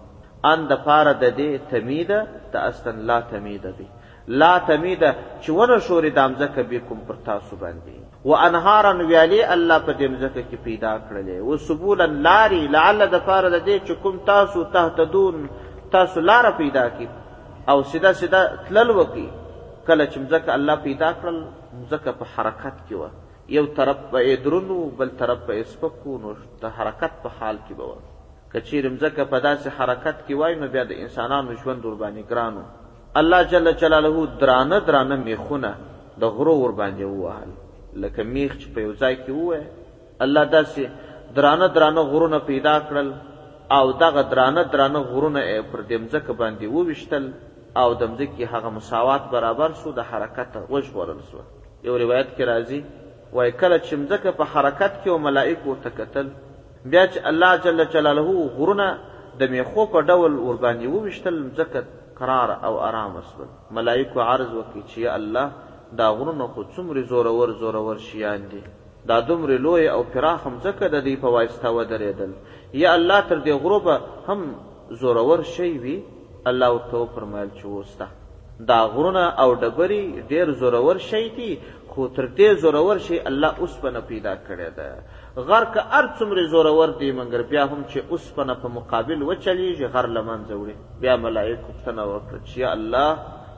ان 0.53 0.65
د 0.73 0.81
پاره 0.85 1.13
د 1.13 1.35
دې 1.37 1.71
تمید 1.71 2.09
د 2.53 2.57
اصلا 2.61 2.93
لا 3.11 3.19
تمید 3.33 3.67
دی 3.79 3.87
لا 4.29 4.53
تمید 4.71 5.05
چې 5.43 5.51
ونه 5.59 5.79
شوري 5.89 6.11
دامزک 6.17 6.59
بكم 6.73 6.99
پر 7.11 7.15
تاسو 7.27 7.57
باندې 7.57 7.95
وانهارا 8.25 8.93
ویالی 9.11 9.39
الله 9.59 9.79
په 9.87 9.93
دمزکه 10.01 10.43
کې 10.51 10.65
پیدا 10.65 10.97
کړلې 11.05 11.53
او 11.53 11.61
سبولا 11.69 12.07
لاری 12.29 12.61
لعل 12.77 13.07
دفار 13.15 13.49
د 13.55 13.63
دې 13.65 13.87
چې 13.87 14.03
کوم 14.03 14.19
تاسو 14.33 14.65
تهتدون 14.75 15.47
تاسو 15.95 16.21
لار 16.33 16.51
پیدا 16.59 16.89
کی 16.99 17.09
او 17.73 17.79
سیدا 17.95 18.13
سیدا 18.21 18.43
تلل 18.69 18.91
وکي 18.99 19.27
کله 19.87 20.07
چې 20.07 20.19
مځکه 20.25 20.55
الله 20.55 20.77
پیدا 20.83 21.09
کړل 21.21 21.39
مځکه 21.79 22.11
په 22.19 22.25
حرکت 22.35 22.77
کې 22.89 22.95
وه 23.01 23.11
یو 23.57 23.65
طرف 23.79 24.03
به 24.13 24.21
یې 24.29 24.37
درون 24.45 24.67
بل 25.01 25.11
طرف 25.23 25.41
به 25.49 25.55
یې 25.57 25.65
سپک 25.73 26.07
نو 26.25 26.35
د 26.63 26.75
حرکت 26.79 27.13
په 27.25 27.29
حال 27.39 27.57
کې 27.67 27.75
به 27.75 27.85
وه 27.91 27.99
که 28.53 28.61
چیرې 28.69 28.89
مځکه 28.95 29.25
په 29.33 29.39
داسې 29.49 29.69
حرکت 29.79 30.17
کې 30.27 30.35
وای 30.43 30.55
نو 30.63 30.69
بیا 30.77 30.85
د 30.91 31.03
انسانانو 31.07 31.53
ژوند 31.63 31.85
ورباندې 31.85 32.23
ګران 32.31 32.57
الله 33.21 33.43
جل 33.53 33.73
جلاله 33.73 34.27
درانه 34.43 34.79
درانه 34.91 35.17
میخونه 35.29 35.73
د 36.21 36.33
غرو 36.37 36.55
ورباندې 36.65 37.05
ووهل 37.11 37.51
لکه 38.03 38.23
میخ 38.35 38.53
چې 38.63 38.67
په 38.75 38.81
یو 38.87 38.93
ځای 38.95 39.15
کې 39.25 39.31
ووهی 39.31 39.67
الله 40.25 40.45
داسې 40.57 40.83
درانه 41.39 41.67
درانه 41.77 42.03
غرونه 42.13 42.39
پیدا 42.51 42.75
کړل 42.91 43.09
او 43.79 43.93
دغه 44.05 44.23
درانه 44.33 44.63
درانه 44.77 44.99
غرونه 45.11 45.41
یې 45.41 45.63
پر 45.73 45.81
دې 45.89 45.99
مځکه 46.05 46.33
باندې 46.41 46.65
وویشتل 46.75 47.31
او 47.81 47.89
د 48.01 48.03
مځکې 48.13 48.45
هغه 48.53 48.69
مساوات 48.79 49.23
برابر 49.35 49.71
شو 49.81 49.91
د 49.99 50.01
حرکت 50.11 50.53
وژغورل 50.73 51.21
شو 51.31 51.39
یو 51.87 51.95
روایت 52.05 52.29
کې 52.37 52.45
راځي 52.53 52.81
وای 53.37 53.51
کله 53.61 53.77
چې 53.87 53.93
مځکه 54.03 54.31
په 54.39 54.45
حرکت 54.53 54.93
کې 55.03 55.09
او 55.13 55.19
ملائکو 55.29 55.73
ته 55.85 55.91
کتل 55.99 56.27
بیا 56.93 57.05
چې 57.13 57.19
الله 57.31 57.51
جل 57.65 57.79
جلاله 57.95 58.29
غرونه 58.59 58.87
د 59.41 59.51
میخو 59.55 59.87
په 59.95 59.99
ډول 60.11 60.33
ورباندې 60.47 60.87
وویشتل 60.95 61.37
مځکه 61.47 61.81
قرار 62.21 62.51
او 62.69 62.73
آرام 62.89 63.11
وسول 63.17 63.49
ملائکو 63.79 64.19
عرض 64.31 64.51
وکړي 64.59 64.83
چې 64.93 65.01
الله 65.19 65.47
دا 66.01 66.07
غرونه 66.19 66.47
خو 66.55 66.61
څومره 66.75 67.01
زورور 67.13 67.49
زورور 67.63 67.97
شیان 68.09 68.49
دي 68.53 68.63
دا 69.11 69.17
دومره 69.29 69.55
لوی 69.65 69.89
او 69.95 70.03
پراخ 70.15 70.41
مځکه 70.55 70.85
د 70.95 70.97
دې 71.07 71.15
په 71.23 71.29
واسطه 71.37 71.69
ودرېدل 71.77 72.31
یا 72.85 72.95
الله 72.99 73.21
تر 73.29 73.39
دې 73.47 73.53
غروبه 73.65 74.01
هم 74.29 74.41
زورور 75.01 75.41
شی 75.57 75.73
وي 75.85 75.97
الله 76.51 76.71
ورته 76.75 77.01
فرمایل 77.15 77.51
چې 77.57 77.67
وستا 77.73 78.07
دا 78.71 78.79
غرونه 78.95 79.23
او 79.43 79.49
ډبري 79.65 80.03
ډیر 80.31 80.51
زورور 80.63 80.99
شي 81.11 81.21
دي 81.37 81.51
خو 81.93 82.07
تر 82.17 82.27
دې 82.39 82.57
زورور 82.65 82.99
شي 83.09 83.19
الله 83.31 83.51
اوس 83.63 83.77
په 83.85 84.01
پیدا 84.09 84.33
کړی 84.47 84.71
ده 84.79 85.47
غر 85.51 85.65
که 85.75 85.83
ار 85.99 86.07
څومره 86.19 86.49
زورور 86.55 86.91
دی 87.03 87.11
مګر 87.19 87.43
بیا 87.53 87.65
هم 87.73 87.83
چې 87.91 87.99
اوس 88.13 88.25
په 88.39 88.57
په 88.63 88.69
مقابل 88.79 89.23
وچلیږي 89.29 89.87
غر 89.95 90.07
لمن 90.17 90.41
جوړي 90.49 90.75
بیا 91.03 91.15
ملائکه 91.27 91.63
پوښتنه 91.69 92.03
وکړه 92.13 92.39
چې 92.51 92.63
الله 92.77 93.09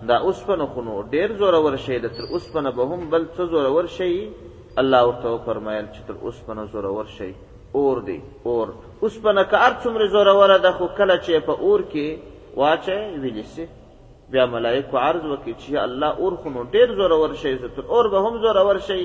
دا 0.08 0.16
اوس 0.28 0.44
په 0.46 0.66
خو 0.74 0.82
نو 0.86 0.98
ډیر 1.14 1.32
زورور 1.40 1.76
شي 1.86 1.98
ده 2.04 2.08
تر 2.18 2.24
اوس 2.32 2.44
په 2.52 2.70
به 2.76 2.84
هم 2.92 3.00
بل 3.14 3.26
څه 3.36 3.42
زورور 3.54 3.86
شي 3.96 4.12
الله 4.82 5.02
ورته 5.06 5.38
فرمایل 5.46 5.86
چې 5.94 6.00
تر 6.06 6.14
اوس 6.22 6.40
په 6.50 6.64
زورور 6.76 7.06
شي 7.16 7.32
اور 7.78 7.96
دی 8.10 8.20
اور 8.50 8.66
اوس 9.04 9.14
په 9.22 9.44
که 9.50 9.56
ار 9.66 9.72
څومره 9.82 10.10
زورور 10.18 10.56
ده 10.58 10.70
خو 10.78 10.88
کله 11.00 11.20
چې 11.24 11.44
په 11.50 11.52
اور 11.70 11.80
کې 11.90 12.08
واچي 12.60 12.98
ویلسي 13.22 13.64
بیا 14.32 14.44
ملائکه 14.56 14.96
عرض 15.08 15.24
وکړي 15.30 15.54
چې 15.62 15.72
الله 15.86 16.10
اور 16.24 16.34
خو 16.42 16.48
نو 16.56 16.62
ډیر 16.74 16.88
زور 16.98 17.10
اور 17.16 17.32
شي 17.42 17.54
تر 17.74 17.84
اور 17.96 18.04
به 18.12 18.18
هم 18.28 18.36
زور 18.44 18.56
اور 18.60 18.78
شي 18.88 18.98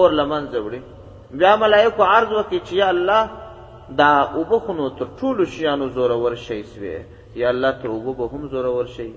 اور 0.00 0.16
لمن 0.22 0.48
زوړي 0.56 1.38
بیا 1.42 1.52
ملائکه 1.64 2.04
عرض 2.04 2.32
وکړي 2.38 2.66
چې 2.68 2.74
یا 2.82 2.88
الله 2.94 3.94
دا 4.02 4.10
اوبه 4.24 4.62
خو 4.68 4.78
نو 4.80 4.88
تر 4.98 5.12
ټولو 5.20 5.50
شیانو 5.58 5.88
زور 5.98 6.10
اور 6.18 6.34
شي 6.46 6.62
سوی 6.72 6.96
یا 7.42 7.48
الله 7.54 7.70
تر 7.82 7.88
اوبه 7.94 8.12
به 8.22 8.26
هم 8.32 8.48
زور 8.56 8.68
اور 8.72 8.92
شي 8.98 9.10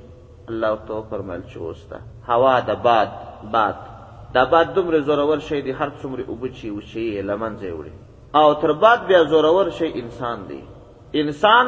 الله 0.50 0.76
تو 0.88 1.04
فرمایل 1.12 1.42
چې 1.48 1.58
اوستا 1.70 2.00
هوا 2.32 2.56
د 2.70 2.72
باد 2.86 3.10
باد 3.54 3.76
دا 4.36 4.44
باد 4.54 4.68
دومره 4.76 5.00
زورور 5.10 5.40
شی 5.50 5.60
دی 5.68 5.72
هر 5.80 5.90
څومره 6.00 6.24
وبچی 6.32 6.70
وشي 6.78 7.08
لمنځه 7.30 7.70
وړي 7.78 7.94
او 8.40 8.48
تر 8.64 8.72
باد 8.84 9.00
بیا 9.12 9.22
زورور 9.32 9.68
شی 9.78 9.90
انسان 10.02 10.40
دی 10.50 10.62
انسان 11.24 11.66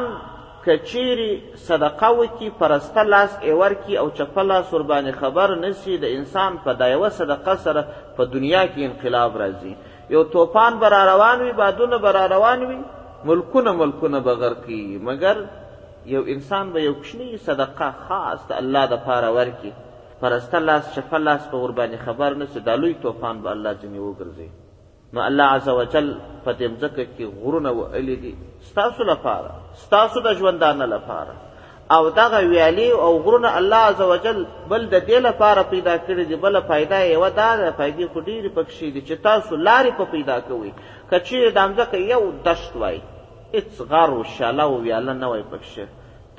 کچیری 0.66 1.30
صدقه 1.68 2.08
وکي 2.20 2.48
پرسته 2.62 3.02
لاس 3.14 3.32
ایور 3.46 3.72
کی 3.86 3.94
او 4.02 4.06
چپه 4.18 4.42
لاس 4.52 4.66
ور 4.74 4.84
باندې 4.92 5.12
خبر 5.20 5.48
نسی 5.64 5.92
د 6.04 6.16
انسان 6.20 6.52
په 6.64 6.70
دایوه 6.82 7.08
صدقه 7.20 7.54
سره 7.66 7.80
په 8.16 8.22
دنیا 8.34 8.62
کې 8.66 8.82
انقلاب 8.90 9.32
راځي 9.44 9.72
یو 10.14 10.22
توپان 10.36 10.78
بر 10.82 10.96
روان 11.12 11.42
وي 11.44 11.52
بادونه 11.62 11.96
بر 12.06 12.18
روان 12.36 12.66
وي 12.70 12.78
ملکونه 13.30 13.72
ملکونه 13.82 14.20
بغر 14.30 14.54
کی 14.66 14.80
مگر 15.10 15.44
یو 16.14 16.22
انسان 16.36 16.70
به 16.74 16.82
یو 16.82 16.94
کشنی 17.00 17.36
صدقه 17.50 17.92
خاص 18.08 18.50
الله 18.62 18.86
د 18.94 19.02
پاره 19.08 19.30
ورکی 19.36 19.72
پرسته 20.22 20.58
لاس 20.66 20.84
شفه 20.94 21.18
لاس 21.26 21.42
په 21.50 21.58
قرباني 21.62 21.96
خبر 21.98 22.34
نه 22.34 22.44
دا 22.44 22.74
لوی 22.76 22.94
طوفان 23.02 23.36
به 23.42 23.50
الله 23.52 23.72
ځنې 23.82 23.98
وګرځي 24.08 24.48
نو 25.14 25.20
الله 25.28 25.44
عز 25.56 25.68
وجل 25.80 26.06
په 26.44 26.50
دې 26.58 26.66
مځکه 26.72 27.04
کې 27.14 27.24
غرونه 27.42 27.70
ویلي 27.78 28.16
دي 28.24 28.34
ستاسو 28.70 29.02
لپاره 29.12 29.50
ستاسو 29.84 30.20
د 30.26 30.34
ژوندانه 30.40 30.86
لپاره 30.94 31.34
او 31.96 32.02
دغه 32.20 32.38
ویالي 32.52 32.88
او 33.06 33.10
غرونه 33.24 33.50
الله 33.58 33.76
عز 33.90 34.02
وجل 34.12 34.44
بل 34.70 34.82
د 34.94 35.02
دې 35.08 35.18
لپاره 35.28 35.62
پیدا 35.72 35.94
کړی 36.06 36.24
دی 36.30 36.36
بل 36.44 36.60
فائدہ 36.60 36.98
یو 37.14 37.28
دا 37.28 37.56
ده 37.56 37.70
فائدې 37.78 38.06
خو 38.12 38.20
ډېرې 38.28 38.50
پکښې 38.56 38.86
دي 38.94 39.00
چې 39.06 39.14
تاسو 39.28 39.56
لارې 39.56 39.92
په 39.98 40.04
پیدا 40.12 40.36
کوئ 40.46 40.70
که 41.10 41.16
چیرې 41.26 41.50
دا 41.58 41.64
مځکه 41.70 41.94
یو 42.12 42.22
دشت 42.46 42.76
وای 42.76 42.98
هېڅ 43.56 43.88
غار 43.90 44.10
وشاله 44.10 44.62
او 44.68 44.80
ویاله 44.82 45.12
نه 45.22 45.26
وای 45.30 45.44
پکښې 45.52 45.86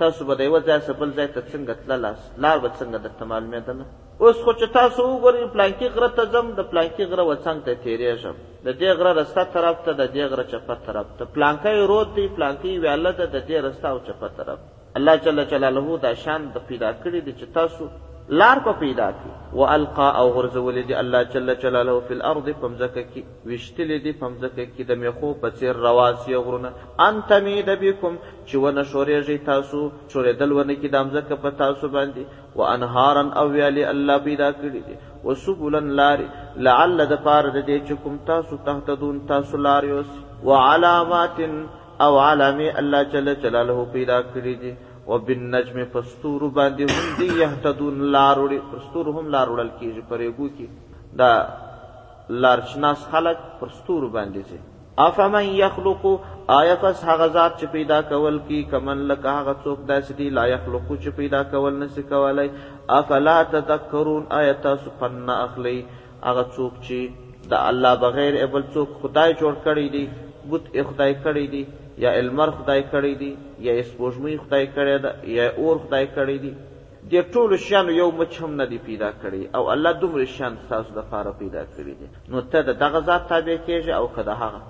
تاسو 0.01 0.21
به 0.27 0.34
د 0.36 0.41
یوه 0.47 0.60
ځای 0.67 0.79
څخه 0.86 0.97
بل 1.01 1.10
ځای 1.17 1.27
ته 1.36 1.41
څنګه 1.51 1.73
تللاست 1.82 2.27
لار 2.43 2.58
به 2.63 2.69
څنګه 2.79 2.97
درته 3.06 3.23
معلومېدله 3.32 3.86
اوس 4.23 4.38
خو 4.45 4.51
چې 4.60 4.65
تاسو 4.77 5.01
وګورئ 5.12 5.43
پلانکي 5.56 5.88
غره 5.95 6.10
ته 6.17 6.23
ځم 6.34 6.47
د 6.60 6.62
پلانکي 6.71 7.03
غره 7.12 7.23
وڅنګ 7.29 7.60
ته 7.65 7.73
تېرېږم 7.84 8.36
د 8.65 8.69
دې 8.79 8.89
غره 8.99 9.12
رسته 9.21 9.43
طرف 9.56 9.77
ته 9.86 9.91
د 10.01 10.03
دې 10.15 10.23
غره 10.32 10.45
چپه 10.51 10.75
طرف 10.88 11.08
ته 11.17 11.23
پلانکی 11.36 11.77
رود 11.91 12.10
دی 12.15 12.25
پلانکي 12.38 12.71
ویاله 12.84 13.12
ده 13.19 13.25
د 13.36 13.38
دې 13.49 13.58
رسته 13.67 13.86
او 13.91 13.99
چپه 14.08 14.27
طرف 14.38 14.60
الله 14.97 15.15
جل 15.25 15.39
جلاله 15.51 15.84
دا 16.06 16.12
شان 16.23 16.41
د 16.56 16.65
پیدا 16.69 16.91
کړي 17.03 17.19
دی 17.25 17.34
چې 17.39 17.45
تاسو 17.58 17.84
لار 18.39 18.58
په 18.65 18.74
پیدا 18.82 19.08
کی 19.22 19.32
والقا 19.60 20.06
او 20.19 20.24
غرزول 20.36 20.76
دی 20.88 20.93
الله 21.02 21.22
جل 21.34 21.52
جلاله 21.63 21.93
فی 22.08 22.13
الارض 22.15 22.48
فمزک 22.62 22.96
کی 23.15 23.22
وشتل 23.50 23.91
دی 24.06 24.12
فمزک 24.22 24.60
کی 24.78 24.84
د 24.91 24.98
میخو 25.02 25.32
په 25.43 25.50
سیر 25.60 25.82
رواسی 25.86 26.36
غرونه 26.48 26.72
انت 27.08 27.34
مید 27.48 27.69
بكم 27.84 28.15
چې 28.46 28.63
ونه 28.63 28.86
شورېږي 28.93 29.38
تاسو 29.50 29.82
شورېدل 30.13 30.56
ونه 30.60 30.78
کی 30.84 30.91
د 30.96 31.06
امزک 31.06 31.34
په 31.43 31.52
تاسو 31.62 31.89
باندې 31.98 32.62
وانهارا 32.62 33.24
او 33.41 33.43
ویلی 33.58 33.84
الله 33.91 34.24
پیدا 34.30 34.48
کړی 34.62 34.88
دی 34.88 35.12
وسبلن 35.28 35.91
لار 36.02 36.24
لعل 36.69 36.98
د 37.13 37.22
پار 37.30 37.52
د 37.52 37.60
دې 37.60 37.91
چې 37.91 38.02
کوم 38.08 38.17
تاسو 38.32 38.60
تهتدون 38.72 39.22
تاسو 39.34 39.62
لار 39.67 39.89
یوس 39.91 40.10
وعلامات 40.52 41.43
او 42.08 42.12
علامه 42.28 42.72
الله 42.84 43.04
جل 43.17 43.32
جلاله 43.46 43.86
پیدا 43.98 44.19
کړی 44.32 44.58
دی 44.65 44.74
وبالنجم 45.12 45.80
فستور 45.94 46.44
باندې 46.58 46.92
هم 46.92 47.16
دی 47.22 47.26
يهتدون 47.39 47.98
لاروړي 48.12 48.60
فستور 48.74 49.10
هم 49.16 49.26
لاروړل 49.36 49.72
کیږي 49.80 50.04
پرېګو 50.12 50.54
کې 50.60 50.68
دا 51.22 51.32
لارشناس 52.46 53.02
خلق 53.16 53.42
فستور 53.63 54.06
باندې 54.13 54.52
دي 54.52 54.72
افمن 55.08 55.48
يخلق 55.58 56.04
آیا 56.60 56.74
پس 56.86 57.04
هغه 57.10 57.28
ذات 57.36 57.60
چې 57.60 57.74
پیدا 57.74 58.00
کول 58.13 58.38
کی 58.48 58.62
کمن 58.76 59.04
لکه 59.12 59.34
هغه 59.39 59.56
څوک 59.66 59.84
داسې 59.92 60.13
دی 60.22 60.30
لا 60.38 60.46
يخلق 60.54 60.88
چې 60.89 61.18
پیدا 61.20 61.44
کول 61.56 61.80
نسی 61.84 62.04
کولای 62.16 62.50
افلا 63.02 63.36
تذکرون 63.58 64.26
آیا 64.42 64.54
تاسو 64.68 64.96
فن 65.00 65.30
اخلي 65.38 65.78
هغه 65.84 66.48
څوک 66.56 66.82
چې 66.82 67.50
د 67.56 67.62
الله 67.72 68.04
بغیر 68.08 68.42
بل 68.58 68.63
څوک 68.74 69.00
خدای 69.04 69.32
جوړ 69.34 69.63
کړی 69.70 69.88
دی 69.98 70.06
بت 70.52 70.76
خدای 70.76 71.16
کړی 71.24 71.48
دی 71.56 71.66
یا 72.01 72.12
المر 72.19 72.49
خدای 72.58 72.84
کړی 72.91 73.13
دی 73.21 73.32
یا 73.67 73.73
سپوږمۍ 73.89 74.36
خدای 74.45 74.65
کړی 74.75 74.95
ده 75.03 75.12
یا 75.38 75.47
اور 75.60 75.75
خدای 75.88 76.06
کړی 76.15 76.38
دی 76.45 76.53
د 77.12 77.34
ټولو 77.34 77.56
شیانو 77.65 77.91
یو 78.01 78.10
مچ 78.19 78.34
هم 78.43 78.51
نه 78.60 78.65
دی 78.71 78.77
پیدا 78.88 79.10
کړی 79.23 79.41
او 79.58 79.63
الله 79.73 79.91
دومره 80.03 80.25
شیان 80.36 80.53
ستاسو 80.65 80.89
دپاره 80.99 81.32
پیدا 81.41 81.63
کړي 81.73 81.93
دي 82.01 82.08
نو 82.36 82.39
ته 82.53 82.60
د 82.69 82.79
دغه 82.84 82.99
ذات 83.10 83.23
تابع 83.34 83.58
کیږي 83.67 83.91
او 83.99 84.06
که 84.15 84.21
د 84.27 84.29
هغه 84.41 84.62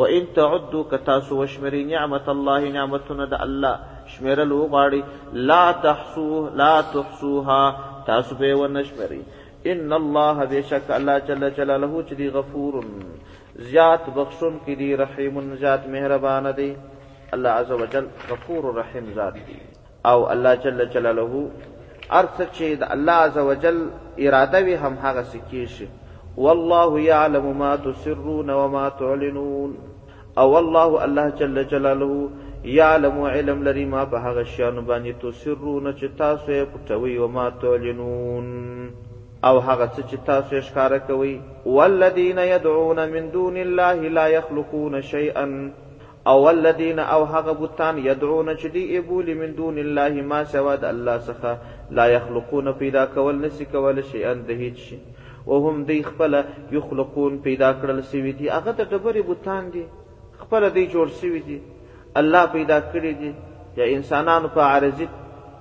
وان 0.00 0.24
تعدو 0.36 0.80
که 0.92 0.98
تاسو 1.08 1.32
وشمري 1.40 1.82
نعمت 1.92 2.26
الله 2.34 2.60
نعمتونه 2.78 3.24
د 3.34 3.44
الله 3.46 3.74
شمیرل 4.14 4.52
وغواړي 4.58 5.00
لا 5.50 5.64
تحصو 5.86 6.28
لا 6.62 6.72
تحصوها 6.96 7.62
تاسو 8.08 8.32
به 8.40 8.46
یې 8.50 8.54
ونه 8.60 8.82
شمري 8.88 9.22
ان 9.72 9.92
الله 10.00 10.36
بېشک 10.54 10.90
الله 10.98 11.16
جل 11.28 11.42
جلاله 11.56 12.04
چې 12.06 12.14
دی 12.20 12.28
غفور 12.38 12.74
زیات 13.58 14.04
بخشون 14.16 14.56
کې 14.66 14.72
دی 14.78 14.96
رحیم 14.96 15.54
ذات 15.60 15.86
مهربان 15.88 16.46
دی 16.56 16.72
الله 17.36 17.48
عز 17.50 17.70
وجل 17.82 18.06
غفور 18.30 18.64
رحیم 18.78 19.12
ذات 19.14 19.34
دی 19.34 19.58
او 20.12 20.30
الله 20.32 20.54
جل 20.64 20.84
جلاله 20.84 21.50
ارث 22.20 22.40
چې 22.56 22.64
د 22.80 22.92
الله 22.96 23.12
عز 23.12 23.38
وجل 23.38 23.78
اراده 24.24 24.58
وی 24.64 24.74
هم 24.74 24.94
هغه 25.04 25.22
سکیش 25.22 25.82
والله 26.36 27.00
يعلم 27.00 27.46
ما 27.58 27.76
تسرون 27.86 28.50
وما 28.50 28.88
تعلنون 28.88 29.70
او 30.38 30.56
الله 30.58 31.04
الله 31.04 31.28
جل 31.40 31.64
جلاله 31.64 32.28
يعلم 32.64 33.22
علم 33.22 33.62
لري 33.62 33.84
ما 33.84 34.04
په 34.04 34.16
هغه 34.26 34.42
شیانو 34.44 34.80
باندې 34.82 35.22
تسرون 35.22 35.84
چې 35.96 36.06
تاسو 36.18 36.48
یې 36.58 36.64
پټوي 36.72 37.16
او 37.18 37.28
ما 37.28 37.48
تعلنون 37.50 38.46
او 39.48 39.56
هغه 39.68 39.86
څه 39.94 40.00
چې 40.08 40.16
تاسو 40.28 40.50
یې 40.56 40.62
ښکارا 40.68 40.98
کوي 41.08 41.34
والذین 41.76 42.38
يدعون 42.54 42.98
من 43.14 43.24
دون 43.36 43.56
الله 43.66 43.98
لا 44.18 44.26
يخلقون 44.36 44.94
شيئا 45.14 45.46
او 46.32 46.38
الذین 46.54 46.98
او 47.14 47.20
هغه 47.32 47.52
بوتان 47.60 47.96
يدعون 48.06 48.48
چې 48.60 48.66
دی 48.74 48.82
ایبول 48.96 49.26
من 49.40 49.50
دون 49.60 49.76
الله 49.84 50.12
ما 50.30 50.40
سوا 50.54 50.74
د 50.82 50.84
الله 50.92 51.16
څخه 51.28 51.52
لا 51.98 52.06
يخلقون 52.16 52.72
پیدا 52.82 53.04
کول 53.16 53.34
نسی 53.44 53.64
کول 53.74 54.00
شيئا 54.12 54.32
د 54.34 54.50
هیڅ 54.50 54.76
شي 54.86 54.98
وهم 55.50 55.82
دی 55.88 55.98
خپل 56.10 56.32
یخلقون 56.76 57.38
پیدا 57.46 57.70
کړل 57.80 58.00
سوي 58.12 58.32
دي 58.38 58.48
هغه 58.52 58.70
د 58.78 58.80
ډبرې 58.90 59.22
بوتان 59.28 59.70
دي 59.74 59.84
خپل 60.42 60.62
دی 60.76 60.86
جوړ 60.94 61.06
سوي 61.20 61.40
دي 61.48 61.58
الله 62.22 62.42
پیدا 62.56 62.78
کړی 62.92 63.12
دي 63.22 63.32
یا 63.78 63.84
انسانانو 63.98 64.48
په 64.56 64.60
عارضی 64.70 65.06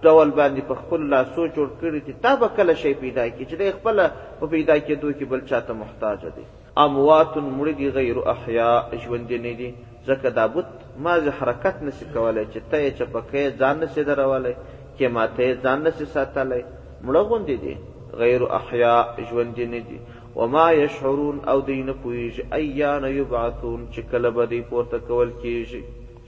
ډول 0.08 0.30
باندې 0.40 0.62
په 0.70 0.76
خپل 0.82 1.02
لا 1.14 1.22
سوچ 1.38 1.54
ور 1.62 1.70
کړی 1.82 2.00
چې 2.06 2.14
تا 2.24 2.32
به 2.42 2.48
کله 2.60 2.74
شی 2.82 2.94
پیدا 3.04 3.26
کی 3.36 3.44
چې 3.50 3.56
د 3.62 3.64
خپل 3.80 3.98
په 4.38 4.46
پیدا 4.54 4.76
کېدو 4.88 5.10
کې 5.18 5.26
بل 5.32 5.42
چاته 5.52 5.74
محتاج 5.82 6.22
دی 6.36 6.46
اموات 6.86 7.32
مړي 7.56 7.74
دي 7.80 7.88
غیر 7.98 8.18
احیا 8.34 8.72
ژوند 9.06 9.30
نه 9.46 9.54
دي 9.62 9.70
ځکه 10.08 10.28
دا 10.40 10.46
بت 10.54 10.70
مازه 11.08 11.32
حرکت 11.40 11.78
نشي 11.88 12.06
کولای 12.18 12.46
چې 12.54 12.60
ته 12.70 12.78
یې 12.86 12.92
چپکې 12.98 13.44
ځان 13.62 13.76
نشي 13.86 14.04
دروالای 14.12 14.56
کې 14.98 15.06
ماته 15.16 15.48
ځان 15.66 15.80
نشي 15.90 16.06
ساتلای 16.18 16.64
مړه 17.06 17.24
غوندې 17.30 17.58
دي 17.64 17.76
غیر 18.22 18.42
احیا 18.60 18.96
ژوند 19.32 19.58
نه 19.74 19.82
دي 19.90 20.00
وما 20.38 20.66
يشعرون 20.84 21.38
او 21.52 21.58
دین 21.70 21.90
پویږي 22.04 22.44
ایان 22.60 23.04
یبعثون 23.22 23.80
چې 23.94 24.02
کله 24.14 24.30
به 24.36 24.46
دې 24.52 24.62
پورته 24.70 24.98
کول 25.10 25.30
کیږي 25.44 25.82